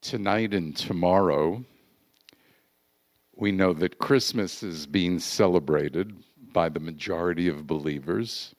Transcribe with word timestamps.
tonight 0.00 0.54
and 0.54 0.76
tomorrow, 0.76 1.64
we 3.36 3.52
know 3.52 3.72
that 3.72 3.98
Christmas 3.98 4.62
is 4.62 4.86
being 4.86 5.18
celebrated 5.18 6.14
by 6.52 6.68
the 6.68 6.80
majority 6.80 7.48
of 7.48 7.66
believers. 7.66 8.54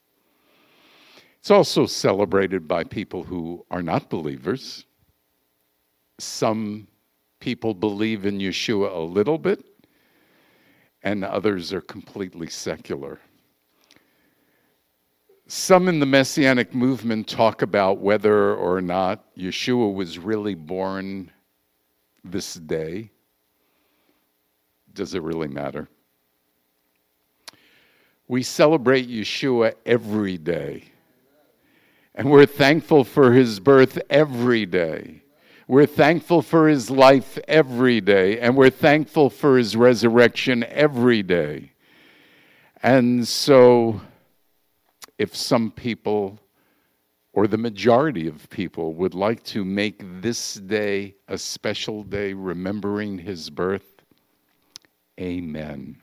It's 1.39 1.51
also 1.51 1.85
celebrated 1.85 2.67
by 2.67 2.83
people 2.83 3.23
who 3.23 3.65
are 3.71 3.81
not 3.81 4.09
believers. 4.09 4.85
Some 6.19 6.87
people 7.39 7.73
believe 7.73 8.25
in 8.25 8.39
Yeshua 8.39 8.93
a 8.93 8.99
little 8.99 9.37
bit, 9.37 9.63
and 11.03 11.23
others 11.23 11.71
are 11.71 11.81
completely 11.81 12.47
secular. 12.47 13.19
Some 15.51 15.87
in 15.87 15.99
the 15.99 16.05
Messianic 16.05 16.75
movement 16.75 17.27
talk 17.27 17.63
about 17.63 17.97
whether 17.97 18.53
or 18.53 18.81
not 18.81 19.35
Yeshua 19.35 19.91
was 19.91 20.19
really 20.19 20.53
born 20.53 21.31
this 22.23 22.53
day. 22.53 23.09
Does 24.93 25.15
it 25.15 25.23
really 25.23 25.47
matter? 25.47 25.89
We 28.27 28.43
celebrate 28.43 29.09
Yeshua 29.09 29.73
every 29.87 30.37
day. 30.37 30.83
And 32.13 32.29
we're 32.29 32.45
thankful 32.45 33.03
for 33.03 33.33
his 33.33 33.59
birth 33.59 33.97
every 34.07 34.67
day. 34.67 35.23
We're 35.67 35.87
thankful 35.87 36.43
for 36.43 36.67
his 36.67 36.91
life 36.91 37.39
every 37.47 38.01
day. 38.01 38.39
And 38.39 38.55
we're 38.55 38.69
thankful 38.69 39.31
for 39.31 39.57
his 39.57 39.75
resurrection 39.75 40.63
every 40.65 41.23
day. 41.23 41.71
And 42.83 43.27
so 43.27 44.01
if 45.19 45.35
some 45.35 45.69
people 45.69 46.39
or 47.33 47.45
the 47.45 47.57
majority 47.57 48.27
of 48.27 48.49
people 48.49 48.93
would 48.95 49.13
like 49.13 49.43
to 49.43 49.63
make 49.63 50.01
this 50.21 50.55
day 50.55 51.13
a 51.27 51.37
special 51.37 52.03
day 52.03 52.33
remembering 52.33 53.19
his 53.19 53.49
birth, 53.49 54.01
amen. 55.19 55.95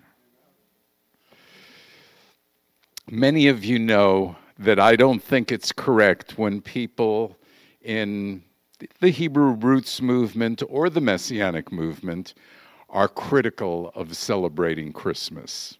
Many 3.11 3.49
of 3.49 3.65
you 3.65 3.79
know 3.79 4.37
that 4.59 4.79
I 4.79 4.95
don't 4.97 5.23
think 5.23 5.51
it's 5.51 5.73
correct 5.73 6.39
when 6.39 6.61
people 6.61 7.37
in 7.83 8.43
the 9.01 9.11
Hebrew 9.11 9.53
roots 9.53 10.03
movement 10.03 10.63
or 10.69 10.91
the 10.91 11.01
Messianic 11.01 11.73
movement 11.73 12.35
are 12.91 13.09
critical 13.09 13.91
of 13.95 14.17
celebrating 14.17 14.93
Christmas 14.93 15.79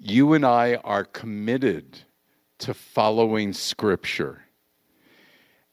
you 0.00 0.32
and 0.32 0.46
I 0.46 0.76
are 0.76 1.04
committed 1.04 1.98
to 2.60 2.72
following 2.72 3.52
Scripture. 3.52 4.42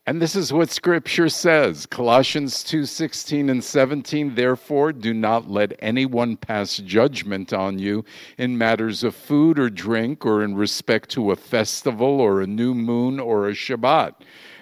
And 0.05 0.21
this 0.21 0.35
is 0.35 0.51
what 0.51 0.69
Scripture 0.69 1.29
says 1.29 1.85
Colossians 1.85 2.63
2 2.63 2.85
16 2.85 3.49
and 3.49 3.63
17. 3.63 4.35
Therefore, 4.35 4.91
do 4.91 5.13
not 5.13 5.49
let 5.49 5.73
anyone 5.79 6.35
pass 6.35 6.77
judgment 6.77 7.53
on 7.53 7.79
you 7.79 8.03
in 8.37 8.57
matters 8.57 9.03
of 9.03 9.15
food 9.15 9.57
or 9.57 9.69
drink, 9.69 10.25
or 10.25 10.43
in 10.43 10.55
respect 10.55 11.09
to 11.11 11.31
a 11.31 11.35
festival, 11.35 12.19
or 12.19 12.41
a 12.41 12.47
new 12.47 12.73
moon, 12.73 13.19
or 13.19 13.47
a 13.47 13.53
Shabbat. 13.53 14.13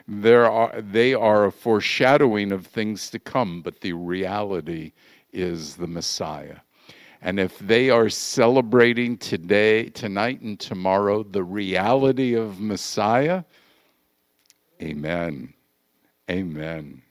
There 0.07 0.49
are, 0.49 0.79
they 0.79 1.15
are 1.15 1.45
a 1.45 1.51
foreshadowing 1.51 2.51
of 2.51 2.67
things 2.67 3.09
to 3.09 3.19
come, 3.19 3.61
but 3.63 3.81
the 3.81 3.93
reality 3.93 4.93
is 5.31 5.75
the 5.75 5.87
Messiah. 5.87 6.57
And 7.21 7.39
if 7.39 7.57
they 7.59 7.89
are 7.89 8.09
celebrating 8.09 9.17
today, 9.17 9.89
tonight, 9.89 10.41
and 10.41 10.59
tomorrow 10.59 11.23
the 11.23 11.43
reality 11.43 12.35
of 12.35 12.59
Messiah, 12.59 13.43
amen. 14.81 15.53
Amen. 16.29 17.01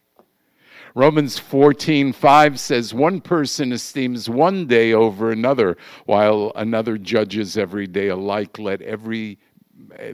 Romans 0.97 1.39
14, 1.39 2.13
5 2.13 2.61
says, 2.61 2.95
One 2.95 3.21
person 3.21 3.73
esteems 3.73 4.29
one 4.29 4.67
day 4.67 4.93
over 4.93 5.33
another, 5.33 5.77
while 6.07 6.53
another 6.55 6.99
judges 6.99 7.57
every 7.57 7.87
day 7.87 8.09
alike. 8.09 8.59
Let 8.59 8.81
every 8.83 9.39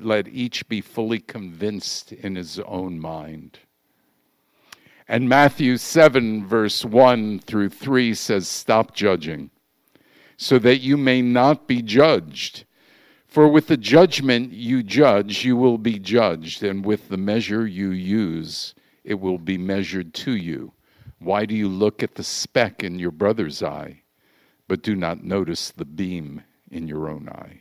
let 0.00 0.28
each 0.28 0.66
be 0.68 0.80
fully 0.80 1.20
convinced 1.20 2.12
in 2.12 2.34
his 2.34 2.58
own 2.60 2.98
mind. 2.98 3.58
And 5.06 5.28
Matthew 5.28 5.76
7, 5.76 6.46
verse 6.46 6.84
1 6.84 7.40
through 7.40 7.70
3 7.70 8.14
says, 8.14 8.48
Stop 8.48 8.94
judging 8.94 9.50
so 10.42 10.58
that 10.58 10.78
you 10.78 10.96
may 10.96 11.20
not 11.20 11.68
be 11.68 11.82
judged. 11.82 12.64
For 13.26 13.46
with 13.46 13.66
the 13.66 13.76
judgment 13.76 14.54
you 14.54 14.82
judge, 14.82 15.44
you 15.44 15.54
will 15.54 15.76
be 15.76 15.98
judged, 15.98 16.62
and 16.62 16.82
with 16.82 17.10
the 17.10 17.18
measure 17.18 17.66
you 17.66 17.90
use, 17.90 18.74
it 19.04 19.20
will 19.20 19.36
be 19.36 19.58
measured 19.58 20.14
to 20.14 20.34
you. 20.34 20.72
Why 21.18 21.44
do 21.44 21.54
you 21.54 21.68
look 21.68 22.02
at 22.02 22.14
the 22.14 22.24
speck 22.24 22.82
in 22.82 22.98
your 22.98 23.10
brother's 23.10 23.62
eye, 23.62 24.00
but 24.66 24.82
do 24.82 24.96
not 24.96 25.22
notice 25.22 25.72
the 25.72 25.84
beam 25.84 26.42
in 26.70 26.88
your 26.88 27.10
own 27.10 27.28
eye? 27.28 27.60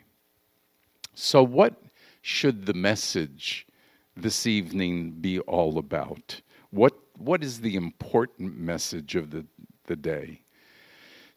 So, 1.14 1.44
what 1.44 1.84
should 2.22 2.66
the 2.66 2.74
message 2.74 3.68
this 4.16 4.48
evening 4.48 5.18
be 5.20 5.42
all 5.42 5.80
about? 5.80 6.40
What, 6.70 6.94
what 7.18 7.44
is 7.44 7.60
the 7.60 7.76
important 7.76 8.58
message 8.58 9.18
of 9.18 9.32
the, 9.32 9.46
the 9.88 9.98
day? 9.98 10.44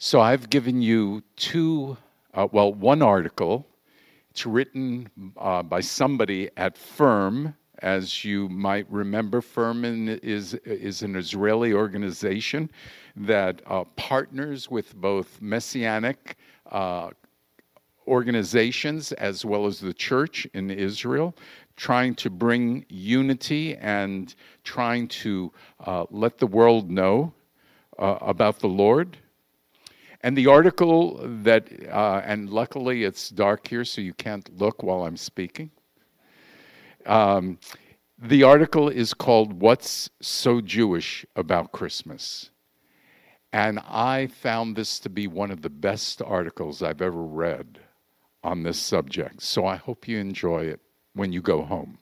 So 0.04 0.20
I've 0.20 0.50
given 0.50 0.82
you 0.82 1.22
two, 1.36 1.96
uh, 2.34 2.48
well, 2.50 2.74
one 2.74 3.02
article. 3.02 3.64
It's 4.32 4.44
written 4.44 5.08
uh, 5.36 5.62
by 5.62 5.80
somebody 5.80 6.50
at 6.56 6.76
Firm. 6.76 7.54
As 7.82 8.24
you 8.24 8.48
might 8.48 8.84
remember, 8.90 9.40
Firm 9.40 9.84
is, 9.84 10.54
is 10.54 11.02
an 11.02 11.14
Israeli 11.14 11.72
organization 11.72 12.68
that 13.14 13.62
uh, 13.64 13.84
partners 13.94 14.68
with 14.68 14.92
both 14.96 15.40
messianic 15.40 16.36
uh, 16.72 17.10
organizations 18.08 19.12
as 19.12 19.44
well 19.44 19.66
as 19.66 19.78
the 19.78 19.94
church 19.94 20.48
in 20.52 20.68
Israel, 20.68 21.32
trying 21.76 22.16
to 22.16 22.28
bring 22.28 22.84
unity 22.88 23.76
and 23.76 24.34
trying 24.64 25.06
to 25.22 25.52
uh, 25.86 26.06
let 26.10 26.38
the 26.38 26.46
world 26.48 26.90
know 26.90 27.32
uh, 28.00 28.18
about 28.20 28.58
the 28.58 28.66
Lord. 28.66 29.16
And 30.22 30.36
the 30.36 30.46
article 30.46 31.20
that, 31.42 31.68
uh, 31.90 32.22
and 32.24 32.48
luckily 32.48 33.04
it's 33.04 33.28
dark 33.28 33.66
here, 33.66 33.84
so 33.84 34.00
you 34.00 34.14
can't 34.14 34.48
look 34.58 34.82
while 34.82 35.04
I'm 35.04 35.16
speaking. 35.16 35.70
Um, 37.06 37.58
the 38.16 38.44
article 38.44 38.88
is 38.88 39.14
called 39.14 39.60
What's 39.60 40.08
So 40.20 40.60
Jewish 40.60 41.26
About 41.34 41.72
Christmas? 41.72 42.50
And 43.52 43.80
I 43.80 44.28
found 44.28 44.76
this 44.76 45.00
to 45.00 45.10
be 45.10 45.26
one 45.26 45.50
of 45.50 45.62
the 45.62 45.70
best 45.70 46.22
articles 46.22 46.82
I've 46.82 47.02
ever 47.02 47.22
read 47.22 47.80
on 48.44 48.62
this 48.62 48.78
subject. 48.78 49.42
So 49.42 49.66
I 49.66 49.76
hope 49.76 50.06
you 50.06 50.18
enjoy 50.18 50.66
it 50.66 50.80
when 51.14 51.32
you 51.32 51.42
go 51.42 51.62
home. 51.62 51.98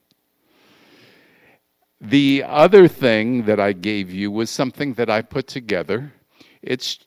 The 2.00 2.44
other 2.46 2.86
thing 2.86 3.44
that 3.44 3.58
I 3.58 3.72
gave 3.72 4.10
you 4.10 4.30
was 4.30 4.48
something 4.50 4.94
that 4.94 5.10
I 5.10 5.22
put 5.22 5.46
together. 5.46 6.12
It's 6.62 6.98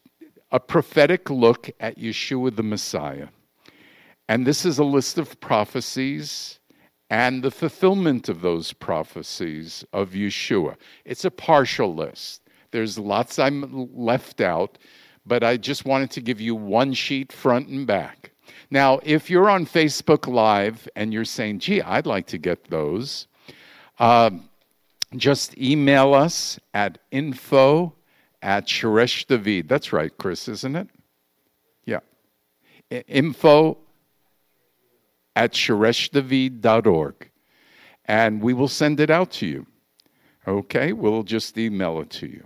a 0.53 0.59
prophetic 0.59 1.31
look 1.31 1.71
at 1.79 1.97
Yeshua 1.97 2.55
the 2.55 2.63
Messiah. 2.63 3.27
And 4.29 4.45
this 4.45 4.65
is 4.65 4.77
a 4.77 4.83
list 4.83 5.17
of 5.17 5.39
prophecies 5.41 6.59
and 7.09 7.43
the 7.43 7.51
fulfillment 7.51 8.29
of 8.29 8.41
those 8.41 8.71
prophecies 8.71 9.83
of 9.91 10.11
Yeshua. 10.11 10.75
It's 11.05 11.25
a 11.25 11.31
partial 11.31 11.93
list. 11.93 12.43
There's 12.71 12.97
lots 12.97 13.39
I'm 13.39 13.89
left 13.95 14.41
out, 14.41 14.77
but 15.25 15.43
I 15.43 15.57
just 15.57 15.85
wanted 15.85 16.11
to 16.11 16.21
give 16.21 16.39
you 16.39 16.55
one 16.55 16.93
sheet 16.93 17.31
front 17.31 17.67
and 17.67 17.85
back. 17.85 18.31
Now, 18.69 18.99
if 19.03 19.29
you're 19.29 19.49
on 19.49 19.65
Facebook 19.65 20.31
Live 20.31 20.87
and 20.95 21.11
you're 21.11 21.25
saying, 21.25 21.59
gee, 21.59 21.81
I'd 21.81 22.05
like 22.05 22.27
to 22.27 22.37
get 22.37 22.65
those, 22.65 23.27
uh, 23.99 24.31
just 25.15 25.57
email 25.57 26.13
us 26.13 26.59
at 26.73 26.99
info 27.11 27.93
at 28.43 28.67
Shoresh 28.67 29.25
David. 29.25 29.69
That's 29.69 29.93
right, 29.93 30.15
Chris, 30.17 30.47
isn't 30.47 30.75
it? 30.75 30.89
Yeah. 31.85 32.01
Info 33.07 33.77
at 35.35 35.53
shoreshdavid.org. 35.53 37.31
And 38.05 38.41
we 38.41 38.53
will 38.53 38.67
send 38.67 38.99
it 38.99 39.09
out 39.09 39.31
to 39.31 39.47
you. 39.47 39.65
Okay? 40.45 40.91
We'll 40.91 41.23
just 41.23 41.57
email 41.57 42.01
it 42.01 42.09
to 42.11 42.27
you. 42.27 42.45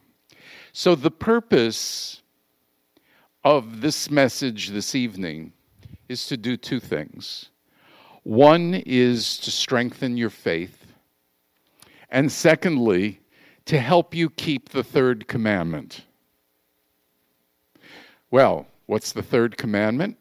So, 0.72 0.94
the 0.94 1.12
purpose 1.12 2.22
of 3.44 3.82
this 3.82 4.12
message 4.12 4.70
this 4.70 4.94
evening 4.94 5.52
is 6.08 6.28
to 6.28 6.38
do 6.38 6.56
two 6.56 6.80
things. 6.80 7.50
One 8.22 8.76
is 8.86 9.40
to 9.40 9.50
strengthen 9.50 10.18
your 10.18 10.30
faith, 10.30 10.86
and 12.12 12.32
secondly, 12.32 13.22
to 13.68 13.80
help 13.80 14.16
you 14.16 14.30
keep 14.30 14.70
the 14.70 14.84
third 14.84 15.28
commandment. 15.28 16.06
Well, 18.32 18.66
what's 18.86 19.12
the 19.12 19.22
third 19.22 19.58
commandment? 19.58 20.18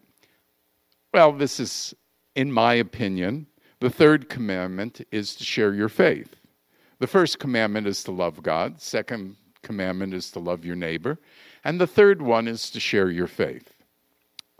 Well, 1.13 1.31
this 1.31 1.59
is, 1.59 1.93
in 2.35 2.51
my 2.51 2.73
opinion, 2.73 3.47
the 3.79 3.89
third 3.89 4.27
commandment 4.27 5.01
is 5.11 5.33
to 5.35 5.45
share 5.45 5.73
your 5.73 5.87
faith. 5.87 6.35
The 6.99 7.07
first 7.07 7.39
commandment 7.39 7.87
is 7.87 8.03
to 8.03 8.11
love 8.11 8.43
God. 8.43 8.81
Second 8.81 9.37
commandment 9.61 10.13
is 10.13 10.29
to 10.31 10.39
love 10.39 10.65
your 10.65 10.75
neighbor. 10.75 11.17
And 11.63 11.79
the 11.79 11.87
third 11.87 12.21
one 12.21 12.49
is 12.49 12.69
to 12.71 12.81
share 12.81 13.09
your 13.09 13.27
faith. 13.27 13.73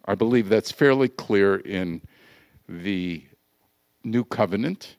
I 0.05 0.15
believe 0.15 0.47
that's 0.47 0.71
fairly 0.71 1.09
clear 1.09 1.57
in 1.57 2.01
the 2.69 3.23
new 4.05 4.23
covenant. 4.23 4.95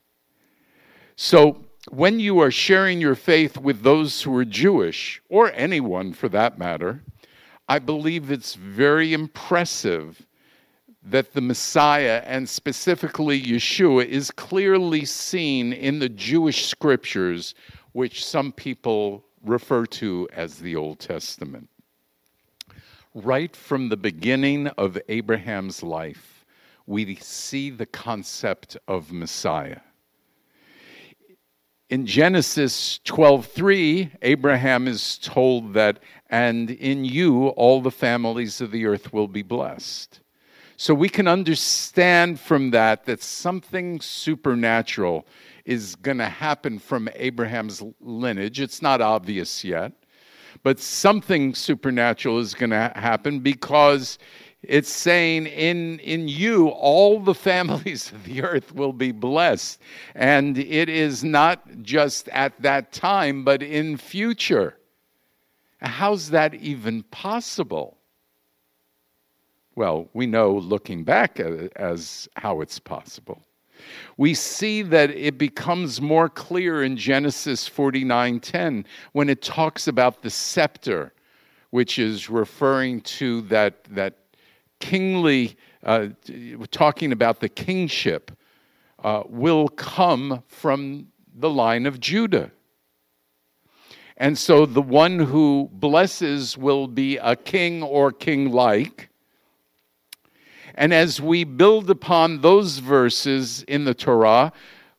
So, 1.16 1.64
when 1.90 2.20
you 2.20 2.40
are 2.40 2.50
sharing 2.50 3.00
your 3.00 3.14
faith 3.14 3.58
with 3.58 3.82
those 3.82 4.22
who 4.22 4.36
are 4.36 4.44
Jewish, 4.44 5.20
or 5.28 5.52
anyone 5.52 6.12
for 6.12 6.28
that 6.30 6.58
matter, 6.58 7.02
I 7.68 7.78
believe 7.78 8.30
it's 8.30 8.54
very 8.54 9.12
impressive 9.12 10.26
that 11.02 11.32
the 11.32 11.40
Messiah, 11.40 12.22
and 12.26 12.48
specifically 12.48 13.40
Yeshua, 13.40 14.04
is 14.06 14.30
clearly 14.30 15.04
seen 15.04 15.72
in 15.72 15.98
the 15.98 16.08
Jewish 16.08 16.66
scriptures, 16.66 17.54
which 17.92 18.24
some 18.24 18.52
people 18.52 19.24
refer 19.44 19.86
to 19.86 20.28
as 20.32 20.58
the 20.58 20.76
Old 20.76 20.98
Testament. 20.98 21.68
Right 23.14 23.54
from 23.54 23.88
the 23.88 23.96
beginning 23.96 24.66
of 24.68 24.98
Abraham's 25.08 25.82
life, 25.82 26.44
we 26.86 27.16
see 27.16 27.70
the 27.70 27.86
concept 27.86 28.76
of 28.86 29.12
Messiah. 29.12 29.80
In 31.90 32.04
Genesis 32.04 33.00
12:3, 33.06 34.10
Abraham 34.20 34.86
is 34.86 35.16
told 35.16 35.72
that 35.72 36.00
and 36.28 36.70
in 36.70 37.06
you 37.06 37.48
all 37.48 37.80
the 37.80 37.90
families 37.90 38.60
of 38.60 38.72
the 38.72 38.84
earth 38.84 39.10
will 39.10 39.26
be 39.26 39.40
blessed. 39.40 40.20
So 40.76 40.92
we 40.92 41.08
can 41.08 41.26
understand 41.26 42.40
from 42.40 42.72
that 42.72 43.06
that 43.06 43.22
something 43.22 44.02
supernatural 44.02 45.26
is 45.64 45.96
going 45.96 46.18
to 46.18 46.28
happen 46.28 46.78
from 46.78 47.08
Abraham's 47.14 47.82
lineage. 48.02 48.60
It's 48.60 48.82
not 48.82 49.00
obvious 49.00 49.64
yet, 49.64 49.92
but 50.62 50.78
something 50.78 51.54
supernatural 51.54 52.38
is 52.38 52.52
going 52.52 52.70
to 52.70 52.92
happen 52.96 53.40
because 53.40 54.18
it's 54.62 54.90
saying 54.90 55.46
in 55.46 56.00
in 56.00 56.28
you 56.28 56.68
all 56.68 57.20
the 57.20 57.34
families 57.34 58.12
of 58.12 58.24
the 58.24 58.42
earth 58.42 58.74
will 58.74 58.92
be 58.92 59.12
blessed. 59.12 59.80
And 60.14 60.58
it 60.58 60.88
is 60.88 61.22
not 61.22 61.82
just 61.82 62.28
at 62.28 62.60
that 62.62 62.92
time 62.92 63.44
but 63.44 63.62
in 63.62 63.96
future. 63.96 64.76
How's 65.80 66.30
that 66.30 66.54
even 66.54 67.04
possible? 67.04 67.98
Well, 69.76 70.08
we 70.12 70.26
know 70.26 70.56
looking 70.56 71.04
back 71.04 71.38
uh, 71.38 71.68
as 71.76 72.28
how 72.34 72.60
it's 72.60 72.80
possible. 72.80 73.40
We 74.16 74.34
see 74.34 74.82
that 74.82 75.10
it 75.10 75.38
becomes 75.38 76.00
more 76.00 76.28
clear 76.28 76.82
in 76.82 76.96
Genesis 76.96 77.68
49:10 77.68 78.84
when 79.12 79.28
it 79.28 79.40
talks 79.40 79.86
about 79.86 80.22
the 80.22 80.30
scepter, 80.30 81.12
which 81.70 81.96
is 81.96 82.28
referring 82.28 83.02
to 83.02 83.42
that 83.42 83.84
that 83.84 84.16
kingly, 84.80 85.56
uh, 85.82 86.08
talking 86.70 87.12
about 87.12 87.40
the 87.40 87.48
kingship, 87.48 88.32
uh, 89.02 89.22
will 89.28 89.68
come 89.68 90.42
from 90.46 91.08
the 91.34 91.50
line 91.50 91.86
of 91.86 92.00
Judah. 92.00 92.50
And 94.16 94.36
so 94.36 94.66
the 94.66 94.82
one 94.82 95.18
who 95.20 95.70
blesses 95.72 96.58
will 96.58 96.88
be 96.88 97.16
a 97.18 97.36
king 97.36 97.82
or 97.82 98.10
king 98.10 98.50
like 98.50 99.08
and 100.78 100.94
as 100.94 101.20
we 101.20 101.42
build 101.42 101.90
upon 101.90 102.40
those 102.40 102.78
verses 102.78 103.64
in 103.64 103.84
the 103.84 103.94
Torah, 103.94 104.52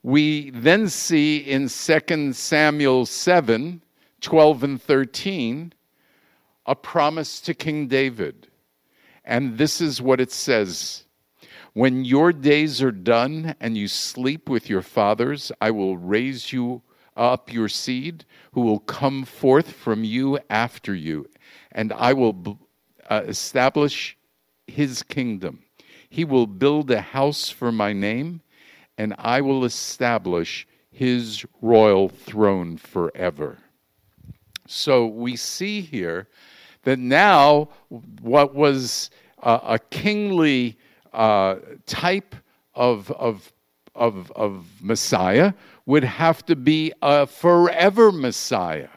we 0.03 0.49
then 0.49 0.89
see 0.89 1.37
in 1.37 1.69
2 1.69 2.33
Samuel 2.33 3.05
7 3.05 3.81
12 4.19 4.63
and 4.63 4.81
13 4.81 5.73
a 6.65 6.75
promise 6.75 7.39
to 7.39 7.53
King 7.53 7.87
David. 7.87 8.49
And 9.29 9.59
this 9.59 9.79
is 9.79 10.01
what 10.01 10.19
it 10.19 10.31
says 10.31 11.05
When 11.73 12.03
your 12.03 12.33
days 12.33 12.81
are 12.81 12.91
done 12.91 13.53
and 13.59 13.77
you 13.77 13.87
sleep 13.87 14.49
with 14.49 14.67
your 14.67 14.81
fathers, 14.81 15.51
I 15.61 15.69
will 15.69 15.97
raise 15.97 16.51
you 16.51 16.81
up 17.15 17.53
your 17.53 17.69
seed, 17.69 18.25
who 18.53 18.61
will 18.61 18.79
come 18.79 19.23
forth 19.25 19.71
from 19.71 20.03
you 20.03 20.39
after 20.49 20.95
you, 20.95 21.27
and 21.71 21.93
I 21.93 22.13
will 22.13 22.57
uh, 23.07 23.21
establish 23.27 24.17
his 24.65 25.03
kingdom. 25.03 25.61
He 26.09 26.25
will 26.25 26.47
build 26.47 26.89
a 26.89 27.01
house 27.01 27.51
for 27.51 27.71
my 27.71 27.93
name, 27.93 28.41
and 28.97 29.13
I 29.19 29.41
will 29.41 29.63
establish 29.63 30.67
his 30.89 31.45
royal 31.61 32.09
throne 32.09 32.77
forever. 32.77 33.59
So 34.65 35.05
we 35.05 35.35
see 35.35 35.81
here 35.81 36.27
that 36.83 36.99
now 36.99 37.69
what 38.21 38.55
was 38.55 39.09
a, 39.43 39.59
a 39.63 39.79
kingly 39.89 40.77
uh, 41.13 41.55
type 41.85 42.35
of, 42.73 43.11
of, 43.11 43.51
of, 43.95 44.31
of 44.31 44.65
Messiah 44.81 45.53
would 45.85 46.03
have 46.03 46.45
to 46.45 46.55
be 46.55 46.93
a 47.01 47.25
forever 47.25 48.11
Messiah. 48.11 48.89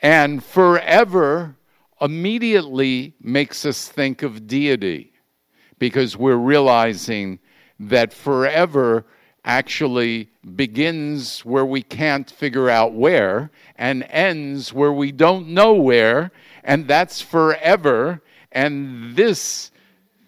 And 0.00 0.42
forever 0.44 1.56
immediately 2.00 3.14
makes 3.20 3.64
us 3.64 3.88
think 3.88 4.22
of 4.22 4.46
deity 4.46 5.12
because 5.78 6.16
we're 6.16 6.36
realizing 6.36 7.38
that 7.80 8.12
forever 8.12 9.04
actually 9.44 10.30
begins 10.54 11.44
where 11.44 11.66
we 11.66 11.82
can't 11.82 12.30
figure 12.30 12.70
out 12.70 12.94
where 12.94 13.50
and 13.76 14.06
ends 14.10 14.72
where 14.72 14.92
we 14.92 15.12
don't 15.12 15.48
know 15.48 15.74
where, 15.74 16.30
and 16.64 16.88
that's 16.88 17.20
forever. 17.20 18.22
And 18.50 19.14
this 19.14 19.70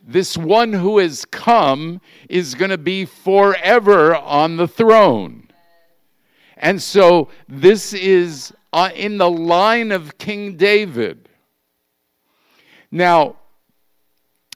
this 0.09 0.37
one 0.37 0.73
who 0.73 0.99
has 0.99 1.25
come 1.25 2.01
is 2.29 2.55
going 2.55 2.71
to 2.71 2.79
be 2.79 3.05
forever 3.05 4.15
on 4.15 4.57
the 4.57 4.69
throne. 4.69 5.51
And 6.57 6.81
so 6.81 7.29
this 7.49 7.93
is 7.93 8.53
uh, 8.73 8.91
in 8.95 9.19
the 9.19 9.31
line 9.31 9.91
of 9.91 10.17
King 10.17 10.57
David. 10.57 11.29
Now, 12.93 13.37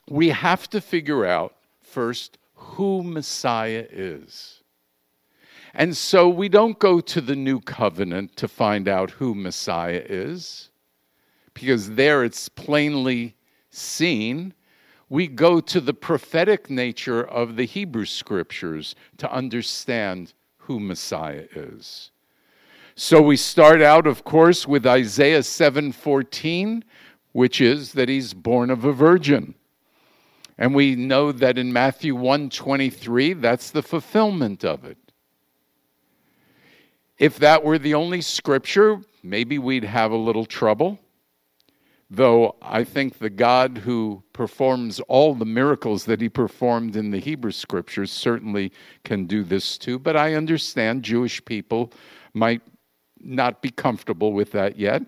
we 0.09 0.29
have 0.29 0.71
to 0.71 0.81
figure 0.81 1.27
out 1.27 1.57
first 1.83 2.39
who 2.55 3.03
Messiah 3.03 3.87
is. 3.91 4.63
And 5.75 5.97
so 5.97 6.29
we 6.29 6.49
don't 6.49 6.79
go 6.79 7.01
to 7.01 7.21
the 7.21 7.37
new 7.37 7.61
covenant 7.61 8.37
to 8.37 8.49
find 8.49 8.89
out 8.89 9.13
who 9.13 9.35
Messiah 9.35 10.03
is, 10.05 10.70
because 11.55 11.91
there 11.91 12.25
it's 12.25 12.49
plainly 12.49 13.37
seen. 13.71 14.55
We 15.09 15.27
go 15.27 15.61
to 15.61 15.81
the 15.81 15.95
prophetic 15.95 16.71
nature 16.71 17.23
of 17.23 17.57
the 17.57 17.65
Hebrew 17.65 18.05
scriptures 18.05 18.95
to 19.19 19.33
understand 19.33 20.35
who 20.59 20.79
Messiah 20.79 21.47
is. 21.55 22.11
So 22.95 23.23
we 23.23 23.37
start 23.37 23.81
out, 23.81 24.07
of 24.07 24.25
course, 24.25 24.69
with 24.69 24.87
Isaiah 24.87 25.43
7:14, 25.43 26.85
which 27.33 27.61
is 27.61 27.93
that 27.93 28.09
he's 28.09 28.35
born 28.35 28.71
of 28.71 28.85
a 28.85 28.93
virgin. 28.93 29.55
And 30.59 30.75
we 30.75 30.95
know 30.95 31.33
that 31.33 31.57
in 31.57 31.73
Matthew 31.73 32.15
123, 32.15 33.33
that's 33.33 33.71
the 33.71 33.83
fulfillment 33.83 34.65
of 34.65 34.85
it. 34.85 34.99
If 37.19 37.39
that 37.39 37.65
were 37.65 37.79
the 37.79 37.95
only 37.95 38.21
scripture, 38.21 39.01
maybe 39.23 39.59
we'd 39.59 39.85
have 39.85 40.13
a 40.13 40.17
little 40.17 40.45
trouble. 40.45 40.99
Though 42.13 42.57
I 42.61 42.83
think 42.83 43.19
the 43.19 43.31
God 43.31 43.79
who 43.79 44.25
performs 44.33 44.99
all 45.01 45.33
the 45.35 45.45
miracles 45.45 46.05
that 46.07 46.21
he 46.21 46.29
performed 46.29 46.97
in 46.97 47.11
the 47.11 47.21
Hebrew 47.21 47.53
scriptures 47.53 48.11
certainly 48.11 48.73
can 49.05 49.27
do 49.27 49.45
this 49.45 49.79
too. 49.79 49.97
But 49.97 50.17
I 50.17 50.35
understand 50.35 51.05
Jewish 51.05 51.45
people 51.45 51.93
might 52.35 52.63
not 53.21 53.63
be 53.63 53.71
comfortable 53.71 54.33
with 54.33 54.51
that 54.53 54.77
yet. 54.77 55.03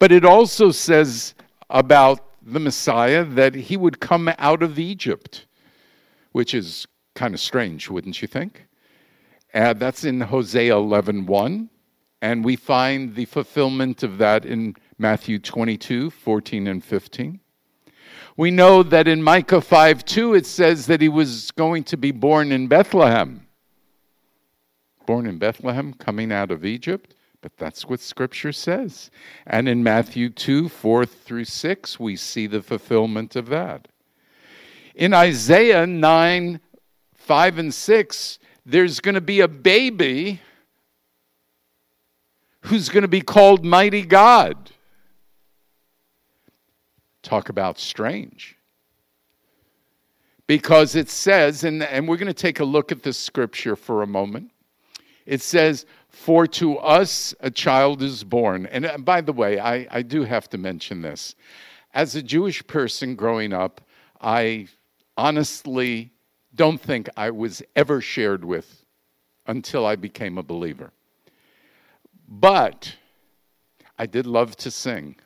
But 0.00 0.10
it 0.10 0.24
also 0.24 0.72
says 0.72 1.34
about 1.70 2.20
the 2.42 2.60
Messiah 2.60 3.24
that 3.24 3.54
he 3.54 3.76
would 3.76 4.00
come 4.00 4.30
out 4.38 4.62
of 4.62 4.80
Egypt, 4.80 5.46
which 6.32 6.54
is 6.54 6.86
kind 7.14 7.34
of 7.34 7.40
strange, 7.40 7.88
wouldn't 7.88 8.20
you 8.20 8.28
think? 8.28 8.66
Uh, 9.54 9.72
that's 9.72 10.04
in 10.04 10.20
Hosea 10.20 10.74
11.1, 10.74 11.26
1, 11.26 11.70
and 12.20 12.44
we 12.44 12.56
find 12.56 13.14
the 13.14 13.24
fulfillment 13.24 14.02
of 14.02 14.18
that 14.18 14.44
in 14.44 14.74
Matthew 14.98 15.38
22, 15.38 16.10
14 16.10 16.66
and 16.66 16.84
15. 16.84 17.40
We 18.36 18.50
know 18.50 18.82
that 18.82 19.08
in 19.08 19.22
Micah 19.22 19.60
5 19.60 20.04
2, 20.04 20.34
it 20.34 20.46
says 20.46 20.86
that 20.86 21.00
he 21.00 21.08
was 21.08 21.50
going 21.52 21.84
to 21.84 21.96
be 21.96 22.12
born 22.12 22.52
in 22.52 22.66
Bethlehem. 22.66 23.46
Born 25.06 25.26
in 25.26 25.38
Bethlehem, 25.38 25.94
coming 25.94 26.32
out 26.32 26.50
of 26.50 26.64
Egypt. 26.64 27.14
But 27.40 27.56
that's 27.58 27.86
what 27.86 28.00
Scripture 28.00 28.52
says. 28.52 29.10
And 29.46 29.68
in 29.68 29.82
Matthew 29.82 30.30
2 30.30 30.68
4 30.68 31.06
through 31.06 31.44
6, 31.44 32.00
we 32.00 32.16
see 32.16 32.46
the 32.46 32.62
fulfillment 32.62 33.36
of 33.36 33.46
that. 33.46 33.88
In 34.94 35.14
Isaiah 35.14 35.86
9 35.86 36.60
5 37.14 37.58
and 37.58 37.74
6, 37.74 38.38
there's 38.64 39.00
going 39.00 39.14
to 39.14 39.20
be 39.20 39.40
a 39.40 39.48
baby 39.48 40.40
who's 42.62 42.88
going 42.88 43.02
to 43.02 43.08
be 43.08 43.20
called 43.20 43.64
Mighty 43.64 44.02
God. 44.02 44.72
Talk 47.26 47.48
about 47.48 47.80
strange. 47.80 48.56
Because 50.46 50.94
it 50.94 51.10
says, 51.10 51.64
and, 51.64 51.82
and 51.82 52.06
we're 52.06 52.18
going 52.18 52.28
to 52.28 52.32
take 52.32 52.60
a 52.60 52.64
look 52.64 52.92
at 52.92 53.02
the 53.02 53.12
scripture 53.12 53.74
for 53.74 54.04
a 54.04 54.06
moment. 54.06 54.52
It 55.26 55.42
says, 55.42 55.86
For 56.08 56.46
to 56.46 56.78
us 56.78 57.34
a 57.40 57.50
child 57.50 58.00
is 58.00 58.22
born. 58.22 58.66
And 58.66 58.86
uh, 58.86 58.98
by 58.98 59.22
the 59.22 59.32
way, 59.32 59.58
I, 59.58 59.88
I 59.90 60.02
do 60.02 60.22
have 60.22 60.48
to 60.50 60.56
mention 60.56 61.02
this. 61.02 61.34
As 61.94 62.14
a 62.14 62.22
Jewish 62.22 62.64
person 62.68 63.16
growing 63.16 63.52
up, 63.52 63.80
I 64.20 64.68
honestly 65.16 66.12
don't 66.54 66.80
think 66.80 67.08
I 67.16 67.30
was 67.30 67.60
ever 67.74 68.00
shared 68.00 68.44
with 68.44 68.84
until 69.48 69.84
I 69.84 69.96
became 69.96 70.38
a 70.38 70.44
believer. 70.44 70.92
But 72.28 72.94
I 73.98 74.06
did 74.06 74.26
love 74.26 74.54
to 74.58 74.70
sing, 74.70 75.16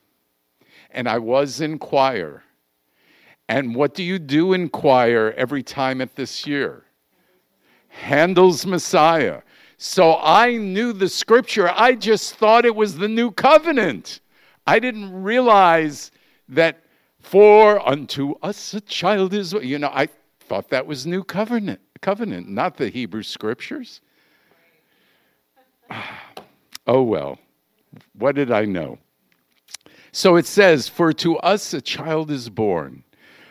and 0.93 1.09
I 1.09 1.19
was 1.19 1.61
in 1.61 1.79
choir. 1.79 2.43
And 3.49 3.75
what 3.75 3.95
do 3.95 4.03
you 4.03 4.19
do 4.19 4.53
in 4.53 4.69
choir 4.69 5.33
every 5.37 5.63
time 5.63 6.01
at 6.01 6.15
this 6.15 6.47
year? 6.47 6.85
Handel's 7.89 8.65
Messiah. 8.65 9.43
So 9.77 10.19
I 10.21 10.57
knew 10.57 10.93
the 10.93 11.09
scripture. 11.09 11.71
I 11.75 11.95
just 11.95 12.37
thought 12.37 12.65
it 12.65 12.77
was 12.77 12.97
the 12.99 13.09
new 13.09 13.31
covenant. 13.31 14.21
I 14.67 14.79
didn't 14.79 15.11
realize 15.11 16.13
that 16.49 16.83
for 17.19 17.87
unto 17.89 18.35
us 18.43 18.75
a 18.75 18.81
child 18.81 19.35
is, 19.35 19.53
you 19.53 19.79
know, 19.79 19.91
I 19.93 20.09
thought 20.41 20.69
that 20.71 20.87
was 20.87 21.07
new 21.07 21.25
covenant, 21.25 21.81
covenant, 22.01 22.49
not 22.49 22.77
the 22.77 22.89
Hebrew 22.89 23.23
scriptures. 23.23 24.01
Oh 26.87 27.03
well, 27.03 27.39
what 28.15 28.35
did 28.35 28.51
I 28.51 28.65
know? 28.65 28.99
So 30.13 30.37
it 30.37 30.47
says, 30.47 30.89
For 30.89 31.13
to 31.15 31.37
us 31.39 31.73
a 31.73 31.81
child 31.81 32.31
is 32.31 32.49
born, 32.49 33.05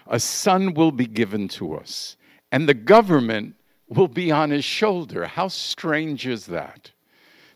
a 0.08 0.20
son 0.20 0.74
will 0.74 0.92
be 0.92 1.06
given 1.06 1.48
to 1.50 1.76
us, 1.76 2.18
and 2.52 2.68
the 2.68 2.74
government 2.74 3.56
will 3.88 4.08
be 4.08 4.32
on 4.32 4.52
his 4.52 4.66
shoulder. 4.66 5.26
How 5.26 5.48
strange 5.48 6.28
is 6.28 6.46
that? 6.48 6.92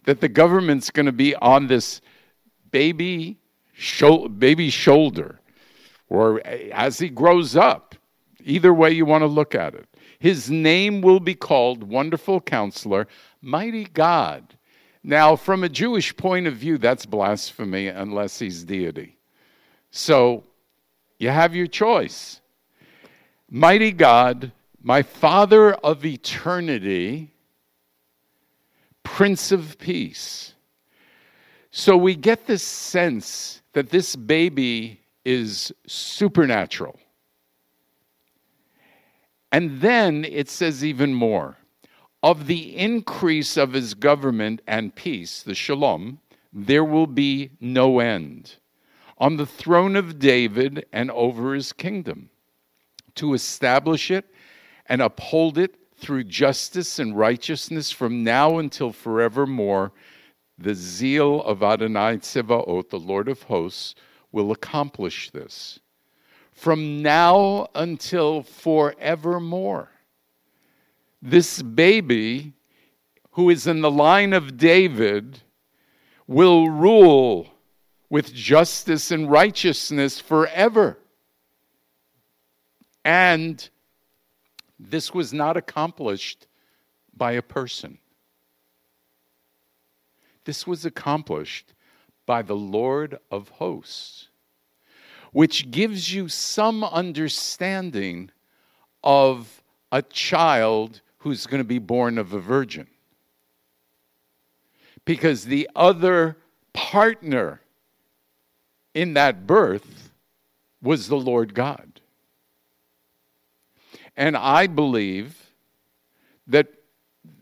That 0.05 0.21
the 0.21 0.29
government's 0.29 0.89
going 0.89 1.05
to 1.05 1.11
be 1.11 1.35
on 1.35 1.67
this 1.67 2.01
baby, 2.71 3.37
sho- 3.73 4.27
baby 4.29 4.69
shoulder, 4.69 5.39
or 6.09 6.41
eh, 6.45 6.69
as 6.71 6.99
he 6.99 7.09
grows 7.09 7.55
up. 7.55 7.95
Either 8.45 8.73
way 8.73 8.91
you 8.91 9.05
want 9.05 9.21
to 9.21 9.27
look 9.27 9.55
at 9.55 9.73
it. 9.73 9.87
His 10.19 10.51
name 10.51 11.01
will 11.01 11.21
be 11.21 11.33
called 11.33 11.83
Wonderful 11.83 12.41
Counselor, 12.41 13.07
Mighty 13.41 13.85
God 13.85 14.57
now, 15.03 15.35
from 15.35 15.65
a 15.65 15.69
Jewish 15.69 16.15
point 16.15 16.47
of 16.47 16.55
view, 16.55 16.77
that's 16.77 17.05
blasphemy 17.05 17.87
unless 17.87 18.39
he's 18.39 18.63
deity. 18.63 19.17
So 19.91 20.45
you 21.19 21.29
have 21.29 21.53
your 21.53 21.67
choice. 21.67 22.39
Mighty 23.49 23.91
God, 23.91 24.53
my 24.81 25.03
Father 25.03 25.73
of 25.73 26.05
eternity, 26.05 27.31
Prince 29.03 29.51
of 29.51 29.77
Peace. 29.77 30.53
So 31.69 31.97
we 31.97 32.15
get 32.15 32.47
this 32.47 32.63
sense 32.63 33.61
that 33.73 33.89
this 33.89 34.15
baby 34.15 35.01
is 35.25 35.73
supernatural. 35.85 36.97
And 39.51 39.81
then 39.81 40.23
it 40.23 40.49
says 40.49 40.85
even 40.85 41.13
more 41.13 41.57
of 42.23 42.47
the 42.47 42.75
increase 42.77 43.57
of 43.57 43.73
his 43.73 43.93
government 43.93 44.61
and 44.65 44.95
peace, 44.95 45.43
the 45.43 45.53
shalom, 45.53 46.19
there 46.53 46.85
will 46.85 47.05
be 47.05 47.51
no 47.59 47.99
end 47.99 48.55
on 49.17 49.35
the 49.35 49.45
throne 49.45 49.95
of 49.97 50.19
David 50.19 50.85
and 50.93 51.11
over 51.11 51.53
his 51.53 51.73
kingdom, 51.73 52.29
to 53.15 53.33
establish 53.33 54.09
it 54.09 54.25
and 54.87 55.01
uphold 55.01 55.57
it 55.57 55.75
through 55.97 56.23
justice 56.23 56.97
and 56.97 57.17
righteousness 57.17 57.91
from 57.91 58.23
now 58.23 58.57
until 58.57 58.91
forevermore. 58.91 59.91
The 60.57 60.75
zeal 60.75 61.41
of 61.43 61.61
Adonai 61.61 62.17
Tzevaot, 62.17 62.89
the 62.89 62.99
Lord 62.99 63.27
of 63.27 63.43
hosts, 63.43 63.95
will 64.31 64.51
accomplish 64.51 65.29
this. 65.31 65.79
From 66.51 67.01
now 67.01 67.67
until 67.75 68.43
forevermore 68.43 69.92
this 71.23 71.61
baby 71.61 72.53
who 73.31 73.49
is 73.49 73.65
in 73.65 73.79
the 73.79 73.89
line 73.89 74.33
of 74.33 74.57
David 74.57 75.41
will 76.27 76.69
rule 76.69 77.47
with 78.09 78.33
justice 78.33 79.09
and 79.09 79.31
righteousness 79.31 80.19
forever. 80.19 80.99
And 83.05 83.67
this 84.77 85.13
was 85.13 85.33
not 85.33 85.55
accomplished 85.55 86.45
by 87.15 87.31
a 87.31 87.41
person. 87.41 87.99
This 90.43 90.67
was 90.67 90.83
accomplished 90.83 91.73
by 92.25 92.41
the 92.41 92.55
Lord 92.55 93.17
of 93.31 93.47
hosts, 93.47 94.27
which 95.31 95.71
gives 95.71 96.13
you 96.13 96.27
some 96.27 96.83
understanding 96.83 98.29
of 99.05 99.63
a 99.89 100.01
child 100.01 101.01
who's 101.23 101.47
going 101.47 101.61
to 101.61 101.67
be 101.67 101.79
born 101.79 102.17
of 102.17 102.33
a 102.33 102.39
virgin. 102.39 102.85
Because 105.05 105.45
the 105.45 105.69
other 105.75 106.37
partner 106.73 107.61
in 108.93 109.13
that 109.13 109.47
birth 109.47 110.11
was 110.81 111.07
the 111.07 111.17
Lord 111.17 111.53
God. 111.53 112.01
And 114.17 114.35
I 114.35 114.67
believe 114.67 115.51
that 116.45 116.67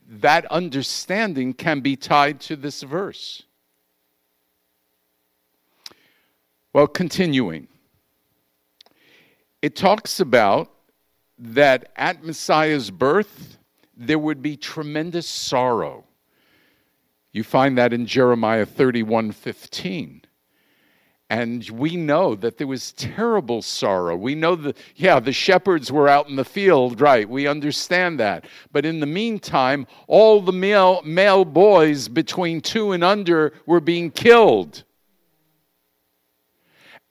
that 0.07 0.45
understanding 0.45 1.53
can 1.53 1.81
be 1.81 1.95
tied 1.95 2.39
to 2.41 2.55
this 2.55 2.83
verse. 2.83 3.43
Well, 6.71 6.87
continuing, 6.87 7.67
it 9.61 9.75
talks 9.75 10.19
about 10.19 10.71
that 11.37 11.91
at 11.95 12.23
Messiah's 12.23 12.91
birth, 12.91 13.57
there 14.07 14.19
would 14.19 14.41
be 14.41 14.57
tremendous 14.57 15.27
sorrow. 15.27 16.03
You 17.31 17.43
find 17.43 17.77
that 17.77 17.93
in 17.93 18.05
Jeremiah 18.05 18.65
31 18.65 19.31
15. 19.31 20.21
And 21.29 21.69
we 21.69 21.95
know 21.95 22.35
that 22.35 22.57
there 22.57 22.67
was 22.67 22.91
terrible 22.91 23.61
sorrow. 23.61 24.17
We 24.17 24.35
know 24.35 24.53
that, 24.57 24.75
yeah, 24.97 25.17
the 25.21 25.31
shepherds 25.31 25.89
were 25.89 26.09
out 26.09 26.27
in 26.27 26.35
the 26.35 26.43
field, 26.43 26.99
right? 26.99 27.29
We 27.29 27.47
understand 27.47 28.19
that. 28.19 28.43
But 28.73 28.85
in 28.85 28.99
the 28.99 29.05
meantime, 29.05 29.87
all 30.07 30.41
the 30.41 30.51
male, 30.51 31.01
male 31.05 31.45
boys 31.45 32.09
between 32.09 32.59
two 32.59 32.91
and 32.91 33.01
under 33.01 33.53
were 33.65 33.79
being 33.79 34.11
killed. 34.11 34.83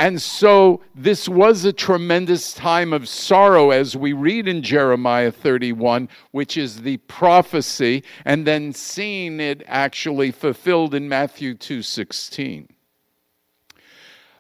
And 0.01 0.23
so 0.23 0.81
this 0.95 1.29
was 1.29 1.67
a 1.67 1.75
tremendous 1.75 2.55
time 2.55 2.95
of 2.95 3.07
sorrow 3.07 3.69
as 3.69 3.95
we 3.95 4.15
read 4.15 4.49
in 4.49 4.63
Jeremiah 4.63 5.31
31, 5.31 6.09
which 6.31 6.57
is 6.57 6.81
the 6.81 6.97
prophecy, 6.97 8.03
and 8.25 8.47
then 8.47 8.73
seeing 8.73 9.41
it 9.41 9.63
actually 9.67 10.31
fulfilled 10.31 10.95
in 10.95 11.07
Matthew 11.07 11.53
2:16. 11.53 12.69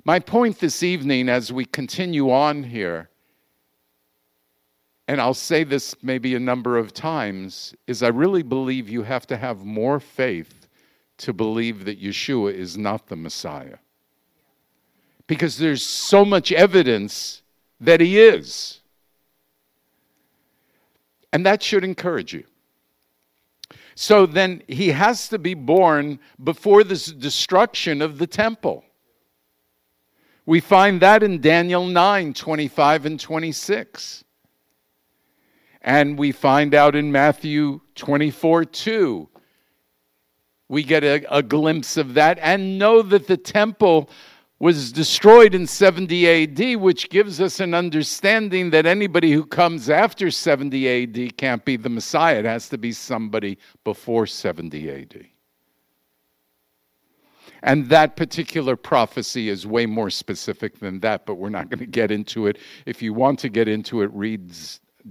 My 0.03 0.19
point 0.19 0.61
this 0.61 0.83
evening 0.83 1.29
as 1.29 1.53
we 1.53 1.67
continue 1.67 2.31
on 2.31 2.63
here, 2.63 3.11
and 5.07 5.21
I'll 5.21 5.35
say 5.35 5.63
this 5.63 5.95
maybe 6.03 6.35
a 6.35 6.41
number 6.41 6.79
of 6.79 6.95
times, 6.95 7.75
is 7.87 8.03
I 8.03 8.09
really 8.09 8.43
believe 8.43 8.89
you 8.89 9.03
have 9.03 9.27
to 9.27 9.37
have 9.37 9.63
more 9.63 10.01
faith 10.01 10.69
to 11.19 11.35
believe 11.35 11.85
that 11.85 12.03
Yeshua 12.03 12.55
is 12.55 12.79
not 12.79 13.09
the 13.09 13.17
Messiah 13.17 13.77
because 15.31 15.59
there's 15.59 15.87
so 15.87 16.25
much 16.25 16.51
evidence 16.51 17.43
that 17.81 18.01
he 18.01 18.19
is. 18.19 18.81
And 21.33 21.47
that 21.47 21.63
should 21.63 21.85
encourage 21.85 22.33
you. 22.33 22.43
So 23.95 24.27
then 24.27 24.65
he 24.67 24.89
has 24.89 25.29
to 25.29 25.39
be 25.39 25.55
born 25.55 26.19
before 26.43 26.83
this 26.83 27.07
destruction 27.07 28.03
of 28.03 28.19
the 28.19 28.27
temple. 28.27 28.83
We 30.47 30.59
find 30.59 31.01
that 31.01 31.23
in 31.23 31.41
Daniel 31.41 31.87
9 31.87 32.35
25 32.35 33.07
and 33.07 33.21
26. 33.21 34.25
And 35.81 36.19
we 36.19 36.33
find 36.33 36.75
out 36.75 36.97
in 36.97 37.13
Matthew 37.13 37.83
24 37.95 38.65
2. 38.65 39.29
We 40.67 40.83
get 40.83 41.05
a, 41.05 41.25
a 41.33 41.41
glimpse 41.45 41.97
of 41.97 42.15
that 42.15 42.41
and 42.43 42.81
know 42.81 43.01
that 43.03 43.29
the 43.29 43.37
temple 43.37 44.11
was 44.61 44.93
destroyed 44.93 45.55
in 45.55 45.67
70 45.67 46.29
AD, 46.29 46.77
which 46.81 47.09
gives 47.09 47.41
us 47.41 47.61
an 47.61 47.73
understanding 47.73 48.69
that 48.71 48.85
anybody 48.85 49.33
who 49.33 49.45
comes 49.45 49.89
after 49.89 50.31
70 50.31 51.03
AD 51.03 51.37
can't 51.39 51.65
be 51.65 51.77
the 51.79 51.89
Messiah. 51.89 52.41
It 52.41 52.45
has 52.45 52.69
to 52.69 52.79
be 52.79 52.93
somebody 52.93 53.59
before 53.85 54.27
70 54.27 54.91
AD. 54.91 55.27
And 57.63 57.89
that 57.89 58.17
particular 58.17 58.77
prophecy 58.77 59.49
is 59.49 59.67
way 59.67 59.87
more 59.87 60.11
specific 60.11 60.79
than 60.79 61.01
that, 61.01 61.25
but 61.25 61.37
we're 61.37 61.49
not 61.49 61.71
going 61.71 61.81
to 61.81 61.87
get 61.87 62.11
into 62.11 62.47
it. 62.47 62.59
If 62.85 63.01
you 63.01 63.15
want 63.15 63.39
to 63.41 63.49
get 63.49 63.67
into 63.67 64.03
it, 64.03 64.11
read 64.13 64.53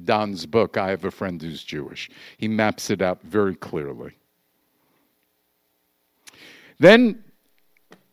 Don's 0.04 0.46
book, 0.46 0.78
I 0.78 0.90
Have 0.90 1.06
a 1.06 1.12
Friend 1.12 1.42
Who's 1.42 1.64
Jewish. 1.64 2.10
He 2.38 2.48
maps 2.48 2.92
it 2.92 3.02
out 3.02 3.22
very 3.24 3.56
clearly. 3.56 4.14
Then 6.80 7.24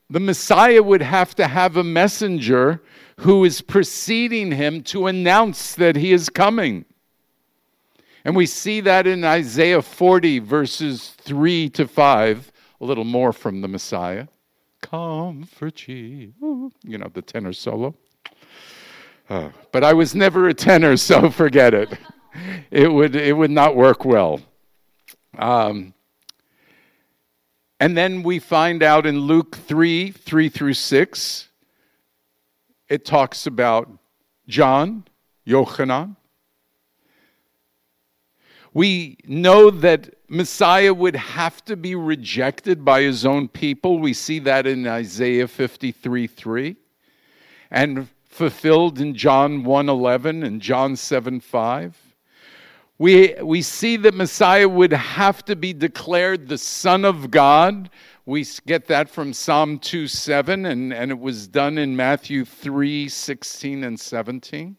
the 0.08 0.20
Messiah 0.20 0.82
would 0.82 1.02
have 1.02 1.34
to 1.34 1.48
have 1.48 1.76
a 1.76 1.84
messenger 1.84 2.82
who 3.20 3.44
is 3.44 3.60
preceding 3.60 4.52
him 4.52 4.82
to 4.82 5.06
announce 5.06 5.74
that 5.74 5.96
he 5.96 6.12
is 6.12 6.28
coming. 6.28 6.84
And 8.24 8.36
we 8.36 8.46
see 8.46 8.80
that 8.80 9.06
in 9.06 9.24
Isaiah 9.24 9.82
40, 9.82 10.40
verses 10.40 11.10
3 11.20 11.70
to 11.70 11.86
5, 11.86 12.52
a 12.80 12.84
little 12.84 13.04
more 13.04 13.32
from 13.32 13.60
the 13.60 13.68
Messiah. 13.68 14.26
Comfort 14.82 15.88
ye. 15.88 16.32
You 16.40 16.98
know, 16.98 17.08
the 17.12 17.22
tenor 17.22 17.52
solo. 17.52 17.94
Uh, 19.28 19.50
but 19.72 19.82
I 19.82 19.92
was 19.92 20.14
never 20.14 20.48
a 20.48 20.54
tenor, 20.54 20.96
so 21.08 21.30
forget 21.30 21.74
it. 21.74 21.98
It 22.70 22.92
would, 22.92 23.16
it 23.16 23.36
would 23.36 23.50
not 23.50 23.76
work 23.76 24.04
well. 24.04 24.40
Um, 25.38 25.94
and 27.78 27.96
then 27.96 28.22
we 28.22 28.38
find 28.38 28.82
out 28.82 29.06
in 29.06 29.20
Luke 29.20 29.56
3 29.56 30.10
3 30.12 30.48
through 30.48 30.74
6, 30.74 31.48
it 32.88 33.04
talks 33.04 33.46
about 33.46 33.88
John, 34.48 35.04
Yochanan, 35.46 36.16
we 38.76 39.16
know 39.26 39.70
that 39.70 40.14
Messiah 40.28 40.92
would 40.92 41.16
have 41.16 41.64
to 41.64 41.76
be 41.76 41.94
rejected 41.94 42.84
by 42.84 43.00
his 43.00 43.24
own 43.24 43.48
people. 43.48 43.98
We 43.98 44.12
see 44.12 44.38
that 44.40 44.66
in 44.66 44.86
Isaiah 44.86 45.48
53 45.48 46.26
3 46.26 46.76
and 47.70 48.08
fulfilled 48.26 49.00
in 49.00 49.14
John 49.14 49.64
1 49.64 49.88
11 49.88 50.42
and 50.42 50.60
John 50.60 50.94
7 50.94 51.40
5. 51.40 52.05
We, 52.98 53.34
we 53.42 53.60
see 53.60 53.98
that 53.98 54.14
Messiah 54.14 54.68
would 54.68 54.92
have 54.92 55.44
to 55.46 55.56
be 55.56 55.74
declared 55.74 56.48
the 56.48 56.56
Son 56.56 57.04
of 57.04 57.30
God. 57.30 57.90
We 58.24 58.46
get 58.64 58.86
that 58.86 59.10
from 59.10 59.34
Psalm 59.34 59.78
2 59.78 60.08
7, 60.08 60.64
and, 60.64 60.94
and 60.94 61.10
it 61.10 61.18
was 61.18 61.46
done 61.46 61.76
in 61.76 61.94
Matthew 61.94 62.44
3 62.44 63.08
16 63.08 63.84
and 63.84 64.00
17. 64.00 64.76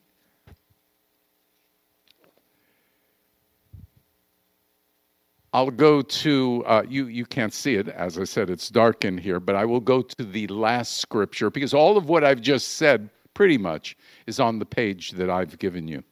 I'll 5.53 5.71
go 5.71 6.01
to, 6.01 6.63
uh, 6.65 6.83
you, 6.88 7.05
you 7.05 7.25
can't 7.25 7.53
see 7.53 7.75
it. 7.75 7.88
As 7.88 8.17
I 8.17 8.25
said, 8.25 8.50
it's 8.50 8.69
dark 8.69 9.05
in 9.05 9.17
here, 9.17 9.39
but 9.39 9.55
I 9.55 9.65
will 9.65 9.79
go 9.79 10.01
to 10.01 10.24
the 10.24 10.45
last 10.47 10.97
scripture 10.97 11.50
because 11.50 11.74
all 11.74 11.97
of 11.97 12.09
what 12.09 12.24
I've 12.24 12.41
just 12.41 12.74
said, 12.74 13.09
pretty 13.33 13.57
much, 13.57 13.95
is 14.25 14.39
on 14.39 14.59
the 14.59 14.65
page 14.65 15.12
that 15.12 15.29
I've 15.29 15.57
given 15.57 15.88
you. 15.88 16.03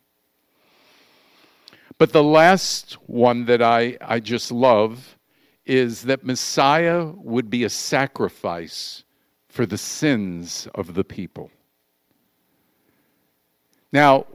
But 1.97 2.11
the 2.11 2.23
last 2.23 2.93
one 3.07 3.45
that 3.45 3.61
I, 3.61 3.97
I 4.01 4.19
just 4.19 4.51
love 4.51 5.17
is 5.65 6.03
that 6.03 6.25
Messiah 6.25 7.05
would 7.15 7.49
be 7.49 7.63
a 7.63 7.69
sacrifice 7.69 9.03
for 9.47 9.65
the 9.65 9.77
sins 9.77 10.67
of 10.75 10.93
the 10.93 11.03
people. 11.03 11.49
Now, 13.91 14.25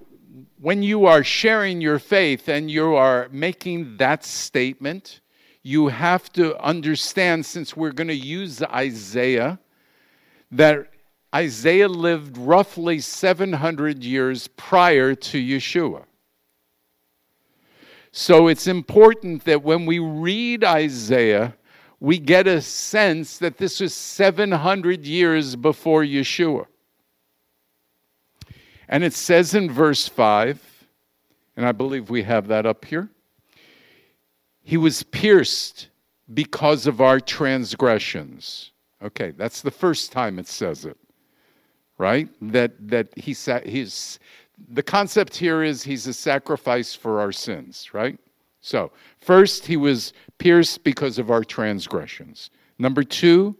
when 0.58 0.82
you 0.82 1.04
are 1.06 1.22
sharing 1.22 1.80
your 1.80 1.98
faith 1.98 2.48
and 2.48 2.70
you 2.70 2.94
are 2.94 3.28
making 3.30 3.98
that 3.98 4.24
statement, 4.24 5.20
you 5.62 5.88
have 5.88 6.32
to 6.32 6.58
understand, 6.58 7.44
since 7.44 7.76
we're 7.76 7.92
going 7.92 8.08
to 8.08 8.14
use 8.14 8.62
Isaiah, 8.62 9.58
that 10.50 10.90
Isaiah 11.34 11.88
lived 11.88 12.38
roughly 12.38 13.00
700 13.00 14.02
years 14.02 14.48
prior 14.48 15.14
to 15.14 15.38
Yeshua. 15.38 16.04
So 18.12 18.48
it's 18.48 18.66
important 18.66 19.44
that 19.44 19.62
when 19.62 19.86
we 19.86 19.98
read 19.98 20.64
Isaiah, 20.64 21.54
we 22.00 22.18
get 22.18 22.46
a 22.46 22.60
sense 22.60 23.38
that 23.38 23.58
this 23.58 23.80
was 23.80 23.94
700 23.94 25.06
years 25.06 25.54
before 25.56 26.02
Yeshua. 26.02 26.66
And 28.88 29.04
it 29.04 29.12
says 29.12 29.54
in 29.54 29.70
verse 29.70 30.08
5, 30.08 30.86
and 31.56 31.66
I 31.66 31.72
believe 31.72 32.10
we 32.10 32.22
have 32.22 32.48
that 32.48 32.66
up 32.66 32.84
here 32.84 33.08
He 34.62 34.76
was 34.76 35.02
pierced 35.02 35.88
because 36.32 36.86
of 36.86 37.00
our 37.00 37.20
transgressions. 37.20 38.72
Okay, 39.02 39.30
that's 39.32 39.62
the 39.62 39.70
first 39.70 40.12
time 40.12 40.38
it 40.38 40.48
says 40.48 40.84
it, 40.84 40.96
right? 41.98 42.28
That, 42.42 42.72
that 42.88 43.08
he 43.16 43.34
sa- 43.34 43.60
he's, 43.64 44.18
the 44.68 44.82
concept 44.82 45.36
here 45.36 45.62
is 45.62 45.82
he's 45.82 46.06
a 46.06 46.12
sacrifice 46.12 46.94
for 46.94 47.20
our 47.20 47.32
sins, 47.32 47.92
right? 47.92 48.18
So, 48.60 48.92
first, 49.20 49.66
he 49.66 49.76
was 49.76 50.12
pierced 50.38 50.84
because 50.84 51.18
of 51.18 51.30
our 51.30 51.44
transgressions. 51.44 52.50
Number 52.78 53.02
two, 53.02 53.56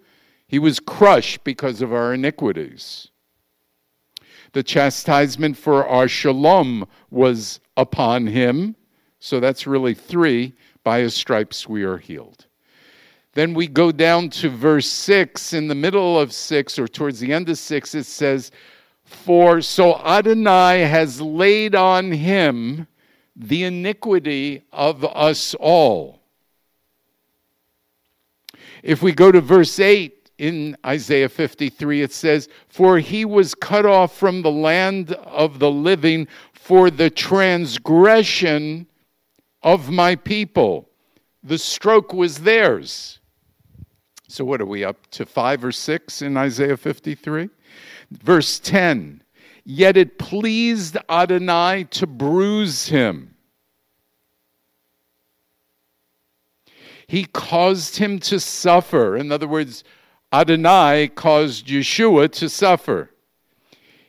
he 0.46 0.58
was 0.58 0.80
crushed 0.80 1.44
because 1.44 1.80
of 1.80 1.92
our 1.92 2.14
iniquities. 2.14 3.08
The 4.52 4.62
chastisement 4.62 5.56
for 5.56 5.86
our 5.86 6.08
shalom 6.08 6.86
was 7.10 7.60
upon 7.76 8.26
him. 8.26 8.74
So 9.20 9.38
that's 9.38 9.66
really 9.66 9.94
three. 9.94 10.54
By 10.82 11.00
his 11.00 11.14
stripes 11.14 11.68
we 11.68 11.84
are 11.84 11.98
healed. 11.98 12.46
Then 13.34 13.54
we 13.54 13.68
go 13.68 13.92
down 13.92 14.30
to 14.30 14.48
verse 14.48 14.88
6. 14.88 15.52
In 15.52 15.68
the 15.68 15.74
middle 15.74 16.18
of 16.18 16.32
6, 16.32 16.78
or 16.78 16.88
towards 16.88 17.20
the 17.20 17.32
end 17.32 17.48
of 17.48 17.58
6, 17.58 17.94
it 17.94 18.04
says, 18.04 18.50
For 19.10 19.60
so 19.60 19.96
Adonai 19.98 20.80
has 20.80 21.20
laid 21.20 21.74
on 21.74 22.12
him 22.12 22.86
the 23.36 23.64
iniquity 23.64 24.62
of 24.72 25.04
us 25.04 25.54
all. 25.58 26.20
If 28.82 29.02
we 29.02 29.12
go 29.12 29.30
to 29.30 29.40
verse 29.40 29.78
8, 29.78 30.20
in 30.40 30.74
Isaiah 30.86 31.28
53, 31.28 32.00
it 32.00 32.12
says, 32.14 32.48
For 32.68 32.98
he 32.98 33.26
was 33.26 33.54
cut 33.54 33.84
off 33.84 34.16
from 34.16 34.40
the 34.40 34.50
land 34.50 35.12
of 35.12 35.58
the 35.58 35.70
living 35.70 36.26
for 36.54 36.90
the 36.90 37.10
transgression 37.10 38.86
of 39.62 39.90
my 39.90 40.16
people. 40.16 40.88
The 41.42 41.58
stroke 41.58 42.14
was 42.14 42.38
theirs. 42.38 43.18
So, 44.28 44.44
what 44.46 44.62
are 44.62 44.66
we 44.66 44.82
up 44.82 45.10
to? 45.10 45.26
Five 45.26 45.62
or 45.62 45.72
six 45.72 46.22
in 46.22 46.38
Isaiah 46.38 46.76
53? 46.76 47.50
Verse 48.10 48.58
10 48.58 49.22
Yet 49.64 49.96
it 49.96 50.18
pleased 50.18 50.96
Adonai 51.08 51.84
to 51.90 52.06
bruise 52.06 52.88
him. 52.88 53.34
He 57.06 57.24
caused 57.24 57.96
him 57.96 58.18
to 58.20 58.40
suffer. 58.40 59.16
In 59.16 59.30
other 59.30 59.48
words, 59.48 59.84
Adonai 60.32 61.08
caused 61.14 61.66
Yeshua 61.66 62.30
to 62.32 62.48
suffer. 62.48 63.10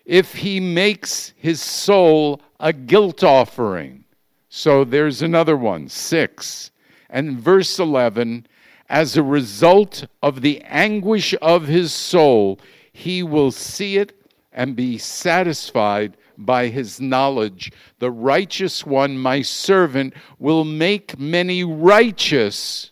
If 0.05 0.35
he 0.35 0.59
makes 0.59 1.33
his 1.35 1.61
soul 1.61 2.41
a 2.59 2.71
guilt 2.71 3.23
offering. 3.23 4.05
So 4.49 4.83
there's 4.83 5.21
another 5.21 5.57
one, 5.57 5.89
six. 5.89 6.71
And 7.09 7.39
verse 7.39 7.79
11, 7.79 8.45
as 8.89 9.17
a 9.17 9.23
result 9.23 10.05
of 10.21 10.41
the 10.41 10.61
anguish 10.61 11.33
of 11.41 11.67
his 11.67 11.91
soul, 11.91 12.59
he 12.91 13.23
will 13.23 13.51
see 13.51 13.97
it 13.97 14.13
and 14.51 14.75
be 14.75 14.97
satisfied 14.97 16.17
by 16.37 16.67
his 16.67 16.99
knowledge. 16.99 17.71
The 17.99 18.11
righteous 18.11 18.85
one, 18.85 19.17
my 19.17 19.41
servant, 19.41 20.13
will 20.39 20.63
make 20.63 21.17
many 21.17 21.63
righteous. 21.63 22.91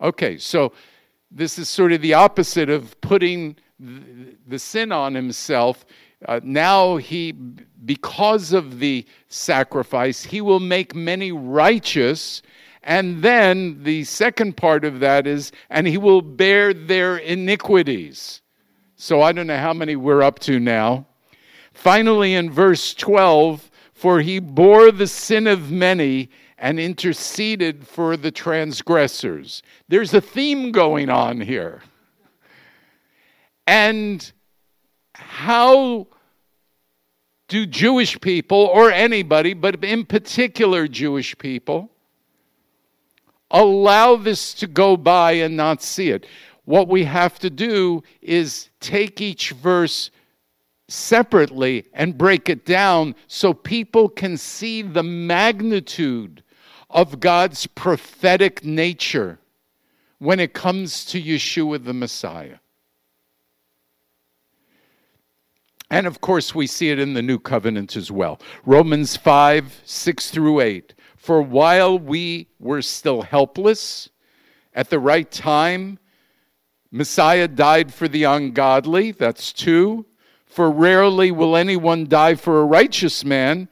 Okay, 0.00 0.38
so 0.38 0.72
this 1.30 1.58
is 1.58 1.68
sort 1.68 1.92
of 1.92 2.02
the 2.02 2.14
opposite 2.14 2.68
of 2.68 3.00
putting 3.00 3.56
the 3.80 4.58
sin 4.58 4.92
on 4.92 5.14
himself. 5.14 5.86
Uh, 6.26 6.40
now 6.42 6.96
he, 6.96 7.32
because 7.32 8.52
of 8.52 8.80
the 8.80 9.06
sacrifice, 9.28 10.24
he 10.24 10.40
will 10.40 10.60
make 10.60 10.94
many 10.94 11.30
righteous. 11.32 12.42
And 12.82 13.22
then 13.22 13.82
the 13.84 14.04
second 14.04 14.56
part 14.56 14.84
of 14.84 15.00
that 15.00 15.26
is, 15.26 15.52
and 15.70 15.86
he 15.86 15.98
will 15.98 16.22
bear 16.22 16.74
their 16.74 17.18
iniquities. 17.18 18.42
So 19.00 19.22
I 19.22 19.30
don't 19.30 19.46
know 19.46 19.56
how 19.56 19.72
many 19.72 19.94
we're 19.94 20.22
up 20.22 20.40
to 20.40 20.58
now. 20.58 21.06
Finally, 21.72 22.34
in 22.34 22.50
verse 22.50 22.94
12, 22.94 23.70
for 23.92 24.20
he 24.20 24.40
bore 24.40 24.90
the 24.90 25.06
sin 25.06 25.46
of 25.46 25.70
many 25.70 26.30
and 26.58 26.80
interceded 26.80 27.86
for 27.86 28.16
the 28.16 28.32
transgressors. 28.32 29.62
There's 29.86 30.12
a 30.14 30.20
theme 30.20 30.72
going 30.72 31.10
on 31.10 31.40
here. 31.40 31.82
And 33.68 34.32
how 35.14 36.08
do 37.46 37.66
Jewish 37.66 38.20
people, 38.20 38.58
or 38.58 38.90
anybody, 38.90 39.54
but 39.54 39.84
in 39.84 40.06
particular 40.06 40.88
Jewish 40.88 41.38
people, 41.38 41.92
allow 43.48 44.16
this 44.16 44.52
to 44.54 44.66
go 44.66 44.96
by 44.96 45.32
and 45.32 45.56
not 45.56 45.82
see 45.82 46.10
it? 46.10 46.26
What 46.68 46.86
we 46.86 47.02
have 47.04 47.38
to 47.38 47.48
do 47.48 48.02
is 48.20 48.68
take 48.78 49.22
each 49.22 49.52
verse 49.52 50.10
separately 50.86 51.86
and 51.94 52.18
break 52.18 52.50
it 52.50 52.66
down 52.66 53.14
so 53.26 53.54
people 53.54 54.06
can 54.06 54.36
see 54.36 54.82
the 54.82 55.02
magnitude 55.02 56.42
of 56.90 57.20
God's 57.20 57.66
prophetic 57.66 58.66
nature 58.66 59.38
when 60.18 60.38
it 60.38 60.52
comes 60.52 61.06
to 61.06 61.22
Yeshua 61.22 61.82
the 61.82 61.94
Messiah. 61.94 62.58
And 65.90 66.06
of 66.06 66.20
course, 66.20 66.54
we 66.54 66.66
see 66.66 66.90
it 66.90 66.98
in 66.98 67.14
the 67.14 67.22
new 67.22 67.38
covenant 67.38 67.96
as 67.96 68.12
well. 68.12 68.42
Romans 68.66 69.16
5 69.16 69.80
6 69.86 70.30
through 70.30 70.60
8. 70.60 70.94
For 71.16 71.40
while 71.40 71.98
we 71.98 72.46
were 72.60 72.82
still 72.82 73.22
helpless, 73.22 74.10
at 74.74 74.90
the 74.90 74.98
right 74.98 75.30
time, 75.30 75.98
Messiah 76.90 77.48
died 77.48 77.92
for 77.92 78.08
the 78.08 78.24
ungodly. 78.24 79.12
That's 79.12 79.52
two. 79.52 80.06
For 80.46 80.70
rarely 80.70 81.30
will 81.30 81.56
anyone 81.56 82.06
die 82.06 82.34
for 82.34 82.60
a 82.60 82.64
righteous 82.64 83.24
man, 83.24 83.68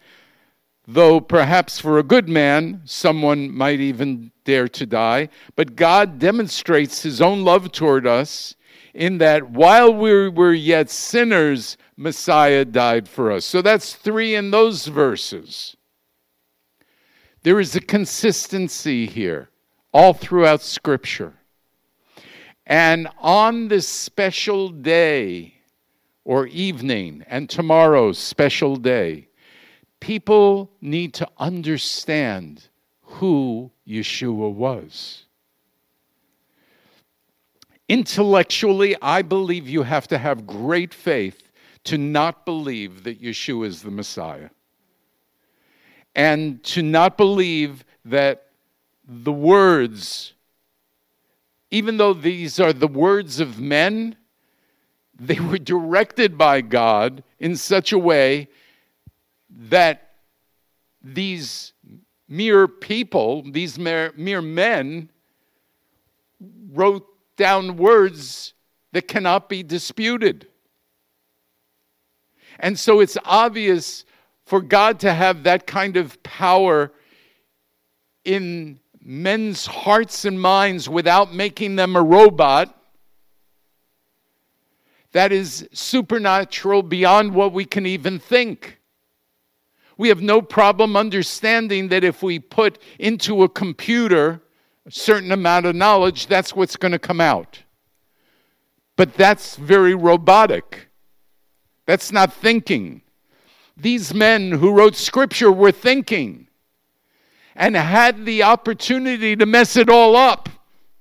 though 0.86 1.20
perhaps 1.20 1.80
for 1.80 1.98
a 1.98 2.02
good 2.02 2.28
man, 2.28 2.82
someone 2.84 3.50
might 3.50 3.80
even 3.80 4.30
dare 4.44 4.68
to 4.68 4.86
die. 4.86 5.30
But 5.56 5.74
God 5.74 6.18
demonstrates 6.18 7.02
his 7.02 7.20
own 7.20 7.44
love 7.44 7.72
toward 7.72 8.06
us 8.06 8.54
in 8.94 9.18
that 9.18 9.50
while 9.50 9.92
we 9.92 10.28
were 10.28 10.54
yet 10.54 10.90
sinners, 10.90 11.76
Messiah 11.96 12.64
died 12.64 13.08
for 13.08 13.32
us. 13.32 13.44
So 13.44 13.62
that's 13.62 13.94
three 13.94 14.34
in 14.34 14.50
those 14.50 14.86
verses. 14.86 15.76
There 17.42 17.60
is 17.60 17.76
a 17.76 17.80
consistency 17.80 19.06
here 19.06 19.50
all 19.92 20.12
throughout 20.12 20.62
Scripture. 20.62 21.34
And 22.66 23.08
on 23.18 23.68
this 23.68 23.86
special 23.86 24.70
day 24.70 25.54
or 26.24 26.48
evening, 26.48 27.24
and 27.28 27.48
tomorrow's 27.48 28.18
special 28.18 28.76
day, 28.76 29.28
people 30.00 30.72
need 30.80 31.14
to 31.14 31.28
understand 31.38 32.68
who 33.02 33.70
Yeshua 33.86 34.52
was. 34.52 35.26
Intellectually, 37.88 38.96
I 39.00 39.22
believe 39.22 39.68
you 39.68 39.84
have 39.84 40.08
to 40.08 40.18
have 40.18 40.46
great 40.46 40.92
faith 40.92 41.52
to 41.84 41.96
not 41.96 42.44
believe 42.44 43.04
that 43.04 43.22
Yeshua 43.22 43.66
is 43.66 43.82
the 43.82 43.92
Messiah. 43.92 44.50
And 46.16 46.64
to 46.64 46.82
not 46.82 47.16
believe 47.16 47.84
that 48.04 48.48
the 49.06 49.32
words, 49.32 50.32
even 51.70 51.96
though 51.96 52.14
these 52.14 52.60
are 52.60 52.72
the 52.72 52.88
words 52.88 53.40
of 53.40 53.60
men, 53.60 54.16
they 55.18 55.40
were 55.40 55.58
directed 55.58 56.36
by 56.36 56.60
God 56.60 57.22
in 57.38 57.56
such 57.56 57.92
a 57.92 57.98
way 57.98 58.48
that 59.50 60.12
these 61.02 61.72
mere 62.28 62.68
people, 62.68 63.42
these 63.50 63.78
mere, 63.78 64.12
mere 64.16 64.42
men, 64.42 65.10
wrote 66.72 67.06
down 67.36 67.76
words 67.76 68.54
that 68.92 69.08
cannot 69.08 69.48
be 69.48 69.62
disputed. 69.62 70.46
And 72.58 72.78
so 72.78 73.00
it's 73.00 73.18
obvious 73.24 74.04
for 74.44 74.60
God 74.60 75.00
to 75.00 75.12
have 75.12 75.42
that 75.42 75.66
kind 75.66 75.96
of 75.96 76.22
power 76.22 76.92
in 78.24 78.80
men's 79.06 79.66
hearts 79.66 80.24
and 80.24 80.40
minds 80.40 80.88
without 80.88 81.32
making 81.32 81.76
them 81.76 81.94
a 81.94 82.02
robot. 82.02 82.76
That 85.12 85.30
is 85.30 85.68
supernatural 85.72 86.82
beyond 86.82 87.32
what 87.32 87.52
we 87.52 87.64
can 87.64 87.86
even 87.86 88.18
think. 88.18 88.80
We 89.96 90.08
have 90.08 90.20
no 90.20 90.42
problem 90.42 90.96
understanding 90.96 91.88
that 91.88 92.02
if 92.02 92.22
we 92.22 92.40
put 92.40 92.78
into 92.98 93.44
a 93.44 93.48
computer 93.48 94.42
a 94.84 94.90
certain 94.90 95.32
amount 95.32 95.66
of 95.66 95.74
knowledge, 95.74 96.26
that's 96.26 96.54
what's 96.54 96.76
going 96.76 96.92
to 96.92 96.98
come 96.98 97.20
out. 97.20 97.62
But 98.96 99.14
that's 99.14 99.56
very 99.56 99.94
robotic. 99.94 100.88
That's 101.86 102.12
not 102.12 102.32
thinking. 102.32 103.02
These 103.76 104.14
men 104.14 104.52
who 104.52 104.72
wrote 104.72 104.96
scripture 104.96 105.50
were 105.50 105.72
thinking 105.72 106.45
and 107.56 107.74
had 107.74 108.24
the 108.24 108.42
opportunity 108.42 109.34
to 109.34 109.46
mess 109.46 109.76
it 109.76 109.88
all 109.88 110.14
up, 110.14 110.48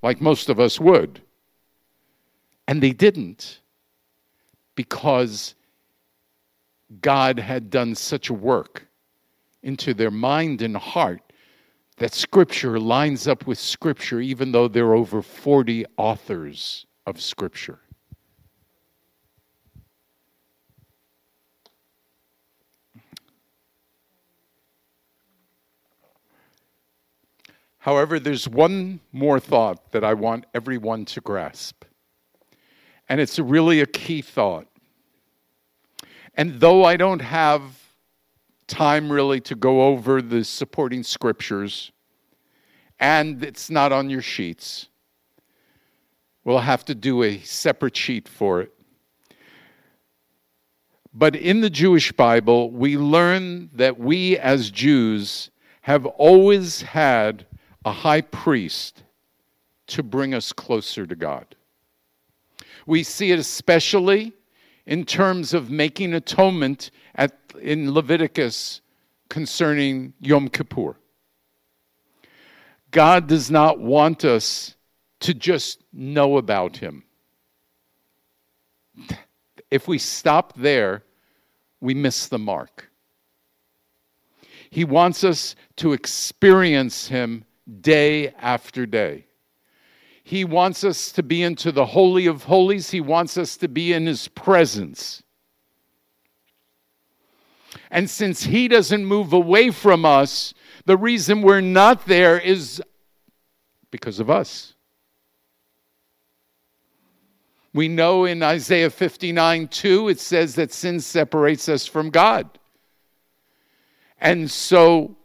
like 0.01 0.21
most 0.21 0.49
of 0.49 0.59
us 0.59 0.79
would. 0.79 1.21
And 2.67 2.81
they 2.81 2.91
didn't 2.91 3.59
because 4.75 5.55
God 7.01 7.39
had 7.39 7.69
done 7.69 7.95
such 7.95 8.29
a 8.29 8.33
work 8.33 8.87
into 9.63 9.93
their 9.93 10.11
mind 10.11 10.61
and 10.61 10.77
heart 10.77 11.21
that 11.97 12.13
Scripture 12.13 12.79
lines 12.79 13.27
up 13.27 13.47
with 13.47 13.57
Scripture, 13.57 14.19
even 14.19 14.51
though 14.51 14.67
there 14.67 14.87
are 14.87 14.95
over 14.95 15.21
40 15.21 15.85
authors 15.97 16.85
of 17.05 17.21
Scripture. 17.21 17.79
However, 27.85 28.19
there's 28.19 28.47
one 28.47 28.99
more 29.11 29.39
thought 29.39 29.91
that 29.91 30.03
I 30.03 30.15
want 30.15 30.47
everyone 30.55 31.05
to 31.05 31.21
grasp. 31.21 31.85
And 33.07 33.21
it's 33.21 33.37
really 33.37 33.79
a 33.79 33.85
key 33.85 34.23
thought. 34.23 34.65
And 36.33 36.59
though 36.59 36.83
I 36.83 36.97
don't 36.97 37.21
have 37.21 37.61
time 38.65 39.11
really 39.11 39.39
to 39.41 39.53
go 39.53 39.83
over 39.83 40.19
the 40.19 40.43
supporting 40.43 41.03
scriptures, 41.03 41.91
and 42.99 43.43
it's 43.43 43.69
not 43.69 43.91
on 43.91 44.09
your 44.09 44.23
sheets, 44.23 44.87
we'll 46.43 46.57
have 46.57 46.85
to 46.85 46.95
do 46.95 47.21
a 47.21 47.37
separate 47.41 47.95
sheet 47.95 48.27
for 48.27 48.61
it. 48.61 48.73
But 51.13 51.35
in 51.35 51.61
the 51.61 51.69
Jewish 51.69 52.11
Bible, 52.13 52.71
we 52.71 52.97
learn 52.97 53.69
that 53.73 53.99
we 53.99 54.39
as 54.39 54.71
Jews 54.71 55.51
have 55.81 56.07
always 56.07 56.81
had 56.81 57.45
a 57.85 57.91
high 57.91 58.21
priest 58.21 59.03
to 59.87 60.01
bring 60.01 60.33
us 60.33 60.51
closer 60.51 61.05
to 61.05 61.15
God. 61.15 61.55
We 62.87 63.03
see 63.03 63.31
it 63.31 63.39
especially 63.39 64.33
in 64.87 65.05
terms 65.05 65.53
of 65.53 65.69
making 65.69 66.13
atonement 66.13 66.89
at, 67.15 67.37
in 67.61 67.93
Leviticus 67.93 68.81
concerning 69.29 70.13
Yom 70.19 70.49
Kippur. 70.49 70.95
God 72.89 73.27
does 73.27 73.51
not 73.51 73.79
want 73.79 74.25
us 74.25 74.75
to 75.19 75.33
just 75.33 75.83
know 75.93 76.37
about 76.37 76.77
Him. 76.77 77.03
If 79.69 79.87
we 79.87 79.97
stop 79.97 80.53
there, 80.55 81.03
we 81.81 81.93
miss 81.93 82.27
the 82.27 82.39
mark. 82.39 82.89
He 84.69 84.85
wants 84.85 85.23
us 85.23 85.55
to 85.77 85.93
experience 85.93 87.07
Him 87.07 87.45
day 87.81 88.29
after 88.39 88.85
day. 88.85 89.25
He 90.23 90.43
wants 90.43 90.83
us 90.83 91.11
to 91.13 91.23
be 91.23 91.43
into 91.43 91.71
the 91.71 91.85
Holy 91.85 92.25
of 92.25 92.43
Holies, 92.43 92.91
He 92.91 93.01
wants 93.01 93.37
us 93.37 93.57
to 93.57 93.67
be 93.67 93.93
in 93.93 94.07
His 94.07 94.27
presence. 94.27 95.21
And 97.91 98.09
since 98.09 98.43
He 98.43 98.67
doesn't 98.67 99.05
move 99.05 99.33
away 99.33 99.71
from 99.71 100.05
us, 100.05 100.53
the 100.85 100.97
reason 100.97 101.41
we're 101.41 101.61
not 101.61 102.05
there 102.05 102.39
is 102.39 102.81
because 103.91 104.19
of 104.19 104.29
us. 104.29 104.73
We 107.73 107.87
know 107.87 108.25
in 108.25 108.41
Isaiah 108.41 108.89
59 108.89 109.67
2, 109.67 110.09
it 110.09 110.19
says 110.19 110.55
that 110.55 110.71
sin 110.71 111.01
separates 111.01 111.67
us 111.67 111.85
from 111.85 112.09
God. 112.09 112.57
And 114.19 114.49
so 114.49 115.17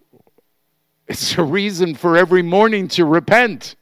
it's 1.11 1.37
a 1.37 1.42
reason 1.42 1.96
for 1.96 2.16
every 2.16 2.40
morning 2.40 2.87
to 2.87 3.05
repent. 3.05 3.75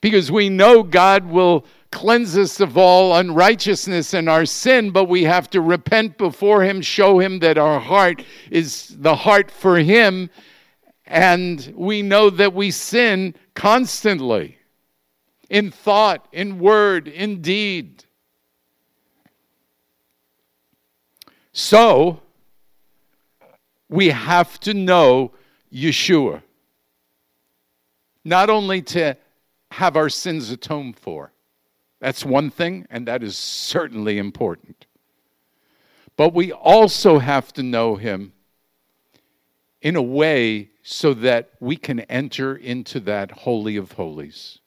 Because 0.00 0.32
we 0.32 0.48
know 0.48 0.82
God 0.82 1.24
will 1.24 1.66
cleanse 1.92 2.36
us 2.36 2.58
of 2.58 2.76
all 2.76 3.14
unrighteousness 3.14 4.12
and 4.12 4.28
our 4.28 4.44
sin, 4.44 4.90
but 4.90 5.04
we 5.04 5.22
have 5.22 5.48
to 5.50 5.60
repent 5.60 6.18
before 6.18 6.64
Him, 6.64 6.82
show 6.82 7.20
Him 7.20 7.38
that 7.38 7.56
our 7.56 7.78
heart 7.78 8.24
is 8.50 8.88
the 8.88 9.14
heart 9.14 9.52
for 9.52 9.78
Him, 9.78 10.30
and 11.06 11.72
we 11.76 12.02
know 12.02 12.28
that 12.28 12.52
we 12.52 12.72
sin 12.72 13.36
constantly 13.54 14.58
in 15.48 15.70
thought, 15.70 16.26
in 16.32 16.58
word, 16.58 17.06
in 17.06 17.40
deed. 17.40 18.04
So, 21.52 22.23
we 23.94 24.08
have 24.08 24.58
to 24.58 24.74
know 24.74 25.30
Yeshua. 25.72 26.42
Not 28.24 28.50
only 28.50 28.82
to 28.82 29.16
have 29.70 29.96
our 29.96 30.08
sins 30.08 30.50
atoned 30.50 30.98
for. 30.98 31.32
That's 32.00 32.24
one 32.24 32.50
thing, 32.50 32.88
and 32.90 33.06
that 33.06 33.22
is 33.22 33.36
certainly 33.36 34.18
important. 34.18 34.86
But 36.16 36.34
we 36.34 36.50
also 36.50 37.20
have 37.20 37.52
to 37.52 37.62
know 37.62 37.94
Him 37.94 38.32
in 39.80 39.94
a 39.94 40.02
way 40.02 40.70
so 40.82 41.14
that 41.14 41.52
we 41.60 41.76
can 41.76 42.00
enter 42.00 42.56
into 42.56 42.98
that 43.00 43.30
Holy 43.30 43.76
of 43.76 43.92
Holies. 43.92 44.58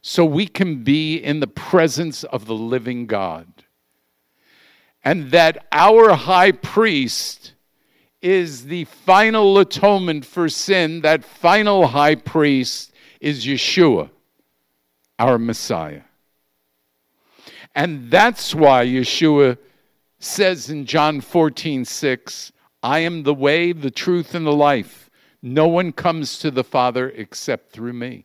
So 0.00 0.24
we 0.24 0.46
can 0.46 0.84
be 0.84 1.16
in 1.16 1.40
the 1.40 1.48
presence 1.48 2.22
of 2.22 2.46
the 2.46 2.54
living 2.54 3.06
God. 3.06 3.48
And 5.02 5.32
that 5.32 5.66
our 5.72 6.14
high 6.14 6.52
priest 6.52 7.53
is 8.24 8.64
the 8.64 8.84
final 8.84 9.58
atonement 9.58 10.24
for 10.24 10.48
sin. 10.48 11.02
That 11.02 11.22
final 11.22 11.88
high 11.88 12.14
priest 12.14 12.90
is 13.20 13.44
Yeshua, 13.44 14.08
our 15.18 15.38
Messiah. 15.38 16.04
And 17.74 18.10
that's 18.10 18.54
why 18.54 18.86
Yeshua 18.86 19.58
says 20.18 20.70
in 20.70 20.86
John 20.86 21.20
14, 21.20 21.84
6, 21.84 22.52
I 22.82 23.00
am 23.00 23.24
the 23.24 23.34
way, 23.34 23.72
the 23.72 23.90
truth, 23.90 24.34
and 24.34 24.46
the 24.46 24.52
life. 24.52 25.10
No 25.42 25.68
one 25.68 25.92
comes 25.92 26.38
to 26.38 26.50
the 26.50 26.64
Father 26.64 27.10
except 27.10 27.72
through 27.72 27.92
me. 27.92 28.24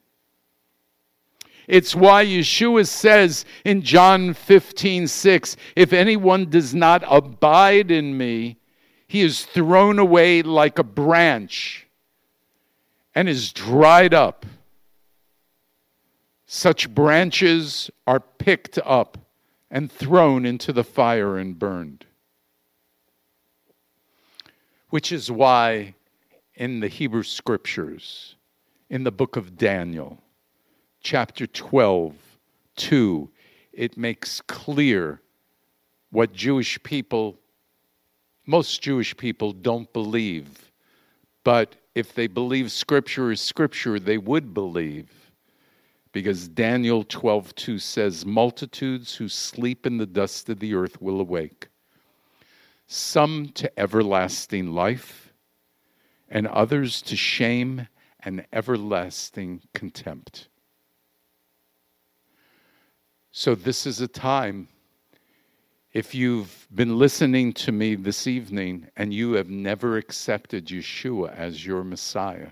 It's 1.68 1.94
why 1.94 2.26
Yeshua 2.26 2.88
says 2.88 3.44
in 3.66 3.82
John 3.82 4.34
15, 4.34 5.08
6, 5.08 5.58
if 5.76 5.92
anyone 5.92 6.50
does 6.50 6.74
not 6.74 7.04
abide 7.06 7.92
in 7.92 8.18
me, 8.18 8.59
he 9.10 9.22
is 9.22 9.44
thrown 9.44 9.98
away 9.98 10.44
like 10.44 10.78
a 10.78 10.84
branch 10.84 11.88
and 13.16 13.28
is 13.28 13.52
dried 13.52 14.14
up. 14.14 14.46
Such 16.46 16.94
branches 16.94 17.90
are 18.06 18.20
picked 18.20 18.78
up 18.86 19.18
and 19.72 19.92
thrown 19.92 20.46
into 20.46 20.72
the 20.72 20.84
fire 20.84 21.40
and 21.40 21.58
burned. 21.58 22.06
Which 24.92 25.12
is 25.12 25.32
why 25.32 25.96
in 26.54 26.80
the 26.80 26.88
Hebrew 26.88 27.24
Scriptures, 27.24 28.36
in 28.92 29.06
the 29.06 29.12
book 29.12 29.36
of 29.36 29.58
Daniel, 29.58 30.20
chapter 31.02 31.48
12, 31.48 32.14
2, 32.76 33.30
it 33.74 33.98
makes 33.98 34.40
clear 34.42 35.20
what 36.12 36.32
Jewish 36.32 36.82
people, 36.84 37.40
most 38.50 38.82
Jewish 38.82 39.16
people, 39.16 39.52
don't 39.52 39.92
believe. 39.94 40.72
But 41.44 41.76
if 41.94 42.16
they 42.16 42.26
believe 42.26 42.72
Scripture 42.72 43.32
is 43.32 43.40
Scripture, 43.40 44.00
they 44.00 44.18
would 44.18 44.56
believe 44.56 45.12
because 46.12 46.48
Daniel 46.48 47.04
12:2 47.04 47.80
says 47.80 48.26
multitudes 48.26 49.16
who 49.16 49.30
sleep 49.30 49.86
in 49.86 49.98
the 49.98 50.08
dust 50.08 50.50
of 50.50 50.60
the 50.60 50.74
earth 50.74 51.00
will 51.00 51.22
awake 51.22 51.68
some 52.88 53.50
to 53.50 53.80
everlasting 53.80 54.74
life 54.74 55.32
and 56.28 56.48
others 56.48 57.04
to 57.04 57.16
shame 57.16 57.88
and 58.22 58.44
everlasting 58.52 59.62
contempt 59.76 60.48
so 63.32 63.54
this 63.54 63.86
is 63.86 64.02
a 64.02 64.08
time 64.08 64.68
if 65.92 66.14
you've 66.14 66.68
been 66.74 66.98
listening 66.98 67.54
to 67.54 67.72
me 67.72 67.96
this 67.96 68.28
evening 68.28 68.88
and 68.96 69.14
you 69.14 69.34
have 69.34 69.50
never 69.50 69.98
accepted 69.98 70.68
Yeshua 70.68 71.36
as 71.36 71.66
your 71.66 71.84
Messiah 71.84 72.50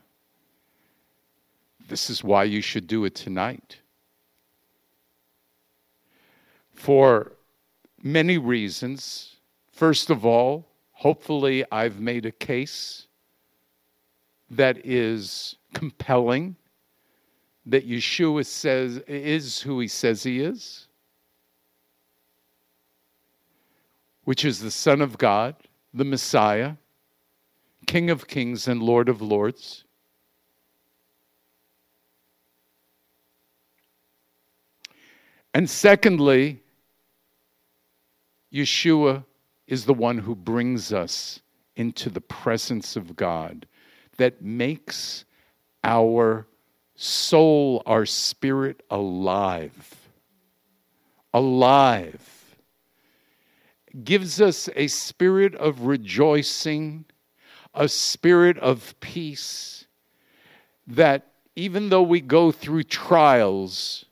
this 1.87 2.09
is 2.09 2.23
why 2.23 2.43
you 2.43 2.61
should 2.61 2.87
do 2.87 3.05
it 3.05 3.15
tonight. 3.15 3.77
For 6.73 7.33
many 8.03 8.37
reasons. 8.37 9.35
First 9.71 10.09
of 10.09 10.25
all, 10.25 10.67
hopefully, 10.91 11.63
I've 11.71 11.99
made 11.99 12.25
a 12.25 12.31
case 12.31 13.07
that 14.49 14.85
is 14.85 15.55
compelling 15.73 16.55
that 17.65 17.87
Yeshua 17.87 18.45
says 18.45 18.97
is 19.07 19.61
who 19.61 19.79
he 19.79 19.87
says 19.87 20.23
he 20.23 20.39
is, 20.39 20.86
which 24.27 24.43
is 24.43 24.59
the 24.59 24.69
Son 24.69 25.01
of 25.01 25.17
God, 25.17 25.55
the 25.93 26.03
Messiah, 26.03 26.73
King 27.85 28.09
of 28.09 28.27
Kings 28.27 28.67
and 28.67 28.83
Lord 28.83 29.07
of 29.07 29.21
Lords. 29.21 29.85
And 35.53 35.69
secondly, 35.69 36.61
Yeshua 38.51 39.23
is 39.65 39.85
the 39.85 39.93
one 39.93 40.17
who 40.17 40.35
brings 40.35 40.91
us 40.91 41.39
into 41.77 42.09
the 42.09 42.19
presence 42.19 42.97
of 42.97 43.15
God, 43.15 43.65
that 44.17 44.41
makes 44.41 45.23
our 45.85 46.45
soul, 46.97 47.81
our 47.85 48.05
spirit 48.05 48.83
alive. 48.91 50.09
Alive. 51.33 52.36
Gives 54.03 54.39
us 54.39 54.69
a 54.75 54.87
spirit 54.87 55.55
of 55.55 55.81
rejoicing, 55.81 57.05
a 57.73 57.87
spirit 57.87 58.57
of 58.59 58.99
peace, 58.99 59.87
that 60.85 61.27
even 61.55 61.89
though 61.89 62.03
we 62.03 62.21
go 62.21 62.51
through 62.51 62.83
trials, 62.83 64.05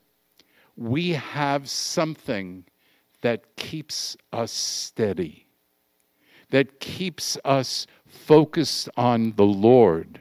we 0.76 1.10
have 1.10 1.70
something 1.70 2.64
that 3.20 3.56
keeps 3.56 4.16
us 4.32 4.50
steady, 4.52 5.46
that 6.50 6.80
keeps 6.80 7.38
us 7.44 7.86
focused 8.06 8.88
on 8.96 9.32
the 9.36 9.44
Lord, 9.44 10.20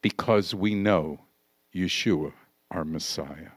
because 0.00 0.54
we 0.54 0.74
know 0.74 1.20
Yeshua, 1.74 2.32
our 2.70 2.84
Messiah. 2.84 3.55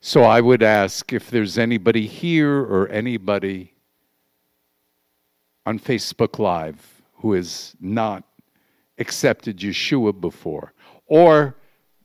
So 0.00 0.22
I 0.22 0.40
would 0.40 0.62
ask 0.62 1.12
if 1.12 1.28
there's 1.30 1.58
anybody 1.58 2.06
here 2.06 2.60
or 2.60 2.88
anybody 2.88 3.74
on 5.66 5.78
Facebook 5.78 6.38
Live 6.38 7.02
who 7.14 7.32
has 7.32 7.74
not 7.80 8.24
accepted 8.98 9.58
Yeshua 9.58 10.18
before 10.18 10.72
or 11.06 11.56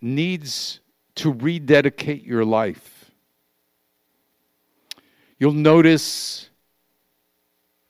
needs 0.01 0.79
to 1.15 1.31
rededicate 1.31 2.23
your 2.23 2.43
life. 2.43 3.11
You'll 5.37 5.53
notice 5.53 6.49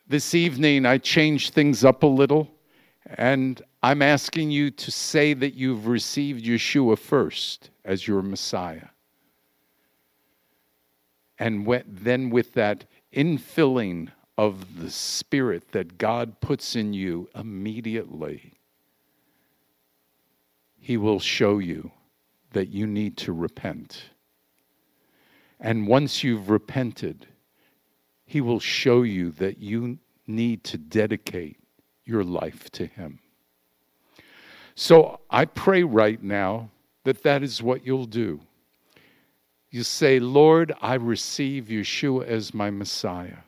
this 0.08 0.36
evening 0.36 0.86
I 0.86 0.98
changed 0.98 1.54
things 1.54 1.86
up 1.86 2.04
a 2.04 2.08
little, 2.08 2.52
and 3.06 3.62
I'm 3.82 4.02
asking 4.02 4.52
you 4.52 4.70
to 4.72 4.92
say 4.92 5.34
that 5.34 5.54
you've 5.54 5.88
received 5.88 6.44
Yeshua 6.44 6.98
first 6.98 7.70
as 7.86 8.06
your 8.06 8.22
Messiah. 8.22 8.88
And 11.44 11.68
then, 11.86 12.30
with 12.30 12.54
that 12.54 12.86
infilling 13.14 14.08
of 14.38 14.80
the 14.82 14.90
Spirit 14.90 15.74
that 15.74 15.98
God 15.98 16.40
puts 16.40 16.74
in 16.74 16.94
you 16.94 17.28
immediately, 17.36 18.54
He 20.80 20.96
will 20.96 21.20
show 21.20 21.58
you 21.58 21.92
that 22.54 22.70
you 22.70 22.88
need 22.88 23.18
to 23.18 23.34
repent. 23.34 24.04
And 25.60 25.86
once 25.86 26.24
you've 26.24 26.50
repented, 26.50 27.28
He 28.26 28.40
will 28.40 28.62
show 28.62 29.02
you 29.02 29.32
that 29.32 29.58
you 29.58 30.00
need 30.26 30.64
to 30.64 30.78
dedicate 30.78 31.58
your 32.06 32.24
life 32.24 32.72
to 32.72 32.86
Him. 32.86 33.20
So 34.76 35.20
I 35.30 35.44
pray 35.44 35.84
right 35.84 36.24
now 36.24 36.70
that 37.04 37.22
that 37.24 37.44
is 37.44 37.62
what 37.62 37.86
you'll 37.86 38.06
do. 38.06 38.40
You 39.74 39.82
say, 39.82 40.20
Lord, 40.20 40.72
I 40.84 40.94
receive 40.94 41.64
Yeshua 41.66 42.28
as 42.28 42.54
my 42.54 42.70
Messiah. 42.70 43.40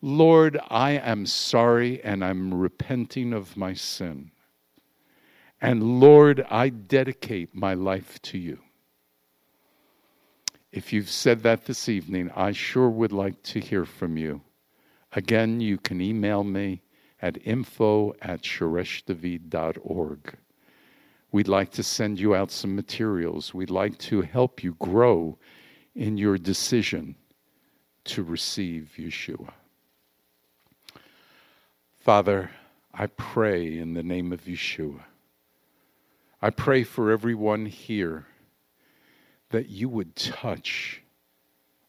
Lord, 0.00 0.56
I 0.70 0.92
am 0.92 1.26
sorry 1.26 2.00
and 2.04 2.24
I'm 2.24 2.54
repenting 2.54 3.32
of 3.32 3.56
my 3.56 3.74
sin. 3.74 4.30
And 5.60 5.98
Lord, 5.98 6.46
I 6.48 6.68
dedicate 6.68 7.56
my 7.56 7.74
life 7.74 8.22
to 8.22 8.38
you. 8.38 8.60
If 10.70 10.92
you've 10.92 11.10
said 11.10 11.42
that 11.42 11.64
this 11.64 11.88
evening, 11.88 12.30
I 12.36 12.52
sure 12.52 12.88
would 12.88 13.10
like 13.10 13.42
to 13.54 13.58
hear 13.58 13.84
from 13.84 14.16
you. 14.16 14.42
Again, 15.10 15.60
you 15.60 15.78
can 15.78 16.00
email 16.00 16.44
me 16.44 16.82
at 17.20 17.44
info 17.44 18.14
at 18.22 18.42
shoresh 18.42 19.04
We'd 21.30 21.48
like 21.48 21.70
to 21.72 21.82
send 21.82 22.18
you 22.18 22.34
out 22.34 22.50
some 22.50 22.74
materials. 22.74 23.52
We'd 23.52 23.70
like 23.70 23.98
to 23.98 24.22
help 24.22 24.62
you 24.62 24.74
grow 24.78 25.38
in 25.94 26.16
your 26.16 26.38
decision 26.38 27.16
to 28.04 28.22
receive 28.22 28.94
Yeshua. 28.96 29.52
Father, 32.00 32.50
I 32.94 33.06
pray 33.06 33.78
in 33.78 33.94
the 33.94 34.02
name 34.02 34.32
of 34.32 34.44
Yeshua 34.44 35.02
I 36.40 36.50
pray 36.50 36.84
for 36.84 37.10
everyone 37.10 37.66
here 37.66 38.26
that 39.50 39.68
you 39.68 39.88
would 39.88 40.14
touch 40.14 41.02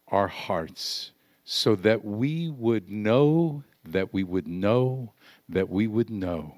our 0.07 0.27
hearts 0.27 1.11
so 1.43 1.75
that 1.75 2.03
we 2.03 2.49
would 2.49 2.89
know, 2.89 3.63
that 3.85 4.11
we 4.11 4.23
would 4.23 4.47
know, 4.47 5.13
that 5.47 5.69
we 5.69 5.85
would 5.85 6.09
know 6.09 6.55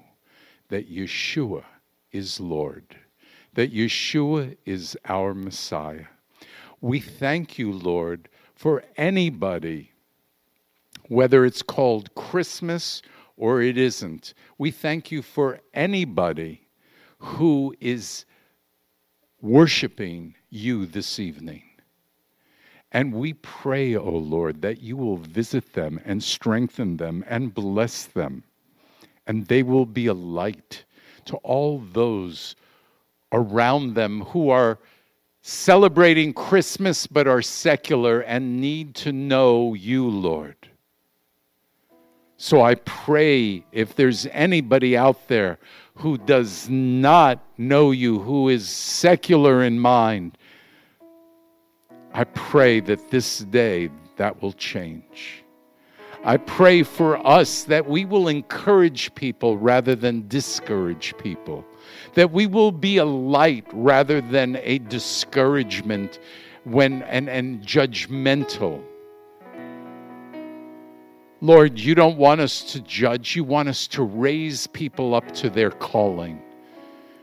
that 0.68 0.90
Yeshua 0.90 1.64
is 2.12 2.38
Lord, 2.38 2.84
that 3.54 3.72
Yeshua 3.72 4.56
is 4.64 4.96
our 5.06 5.34
Messiah. 5.34 6.06
We 6.80 7.00
thank 7.00 7.58
you, 7.58 7.72
Lord, 7.72 8.28
for 8.54 8.84
anybody, 8.96 9.92
whether 11.08 11.44
it's 11.44 11.62
called 11.62 12.14
Christmas 12.14 13.02
or 13.36 13.62
it 13.62 13.76
isn't. 13.78 14.34
We 14.58 14.70
thank 14.70 15.10
you 15.10 15.22
for 15.22 15.58
anybody 15.74 16.68
who 17.18 17.74
is 17.80 18.24
worshiping 19.40 20.34
you 20.50 20.86
this 20.86 21.18
evening. 21.18 21.62
And 22.92 23.14
we 23.14 23.32
pray, 23.34 23.96
O 23.96 24.02
oh 24.02 24.18
Lord, 24.18 24.60
that 24.62 24.82
you 24.82 24.96
will 24.96 25.16
visit 25.16 25.72
them 25.72 25.98
and 26.04 26.22
strengthen 26.22 26.98
them 26.98 27.24
and 27.26 27.54
bless 27.54 28.04
them, 28.04 28.44
and 29.26 29.46
they 29.46 29.62
will 29.62 29.86
be 29.86 30.06
a 30.06 30.14
light 30.14 30.84
to 31.26 31.36
all 31.38 31.78
those 31.92 32.56
around 33.32 33.94
them 33.94 34.22
who 34.22 34.50
are 34.50 34.78
celebrating 35.42 36.32
Christmas 36.32 37.06
but 37.06 37.26
are 37.26 37.42
secular 37.42 38.20
and 38.20 38.60
need 38.60 38.94
to 38.94 39.12
know 39.12 39.74
you, 39.74 40.08
Lord. 40.08 40.56
So 42.36 42.62
I 42.62 42.74
pray 42.74 43.64
if 43.72 43.94
there's 43.94 44.26
anybody 44.26 44.96
out 44.96 45.28
there 45.28 45.58
who 45.94 46.18
does 46.18 46.68
not 46.68 47.38
know 47.56 47.90
you, 47.90 48.18
who 48.18 48.48
is 48.48 48.68
secular 48.68 49.62
in 49.62 49.78
mind, 49.78 50.36
I 52.12 52.24
pray 52.24 52.80
that 52.80 53.10
this 53.10 53.38
day 53.38 53.90
that 54.16 54.42
will 54.42 54.52
change. 54.52 55.41
I 56.24 56.36
pray 56.36 56.84
for 56.84 57.24
us 57.26 57.64
that 57.64 57.88
we 57.88 58.04
will 58.04 58.28
encourage 58.28 59.12
people 59.16 59.58
rather 59.58 59.96
than 59.96 60.28
discourage 60.28 61.14
people, 61.18 61.64
that 62.14 62.30
we 62.30 62.46
will 62.46 62.70
be 62.70 62.98
a 62.98 63.04
light 63.04 63.66
rather 63.72 64.20
than 64.20 64.56
a 64.62 64.78
discouragement 64.78 66.20
when 66.62 67.02
and, 67.02 67.28
and 67.28 67.60
judgmental. 67.62 68.84
Lord, 71.40 71.80
you 71.80 71.96
don't 71.96 72.18
want 72.18 72.40
us 72.40 72.62
to 72.72 72.80
judge. 72.80 73.34
You 73.34 73.42
want 73.42 73.68
us 73.68 73.88
to 73.88 74.04
raise 74.04 74.68
people 74.68 75.16
up 75.16 75.32
to 75.34 75.50
their 75.50 75.72
calling. 75.72 76.40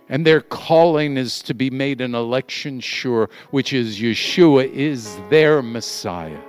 And 0.09 0.27
their 0.27 0.41
calling 0.41 1.15
is 1.15 1.41
to 1.43 1.53
be 1.53 1.69
made 1.69 2.01
an 2.01 2.15
election 2.15 2.81
sure, 2.81 3.29
which 3.51 3.71
is 3.71 3.97
Yeshua 3.97 4.69
is 4.69 5.17
their 5.29 5.61
Messiah. 5.61 6.41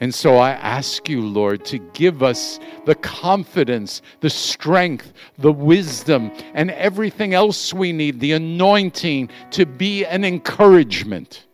And 0.00 0.14
so 0.14 0.36
I 0.36 0.50
ask 0.50 1.08
you, 1.08 1.22
Lord, 1.22 1.64
to 1.66 1.78
give 1.78 2.22
us 2.22 2.60
the 2.84 2.94
confidence, 2.96 4.02
the 4.20 4.28
strength, 4.28 5.14
the 5.38 5.52
wisdom, 5.52 6.30
and 6.52 6.70
everything 6.72 7.32
else 7.32 7.72
we 7.72 7.92
need, 7.92 8.20
the 8.20 8.32
anointing 8.32 9.30
to 9.52 9.64
be 9.64 10.04
an 10.04 10.24
encouragement 10.24 11.46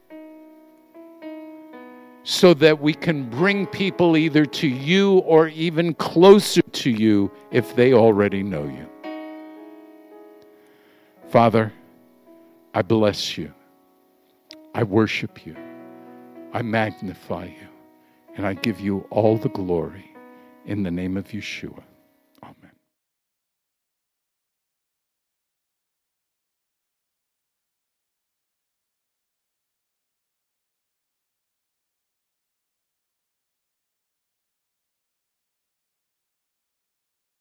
so 2.25 2.55
that 2.55 2.81
we 2.81 2.95
can 2.95 3.29
bring 3.29 3.67
people 3.67 4.17
either 4.17 4.45
to 4.47 4.69
you 4.69 5.19
or 5.19 5.49
even 5.49 5.95
closer 5.95 6.63
to 6.63 6.91
you 6.91 7.31
if 7.51 7.75
they 7.75 7.93
already 7.93 8.43
know 8.43 8.65
you. 8.65 8.89
Father, 11.29 11.73
I 12.75 12.83
bless 12.83 13.37
you. 13.37 13.53
I 14.75 14.83
worship 14.83 15.47
you. 15.47 15.57
I 16.53 16.63
magnify 16.63 17.47
you. 17.47 17.72
And 18.37 18.47
I 18.47 18.55
give 18.55 18.81
you 18.81 19.07
all 19.11 19.37
the 19.37 19.51
glory 19.51 20.15
in 20.65 20.83
the 20.83 20.91
name 20.91 21.17
of 21.17 21.29
Yeshua. 21.29 21.83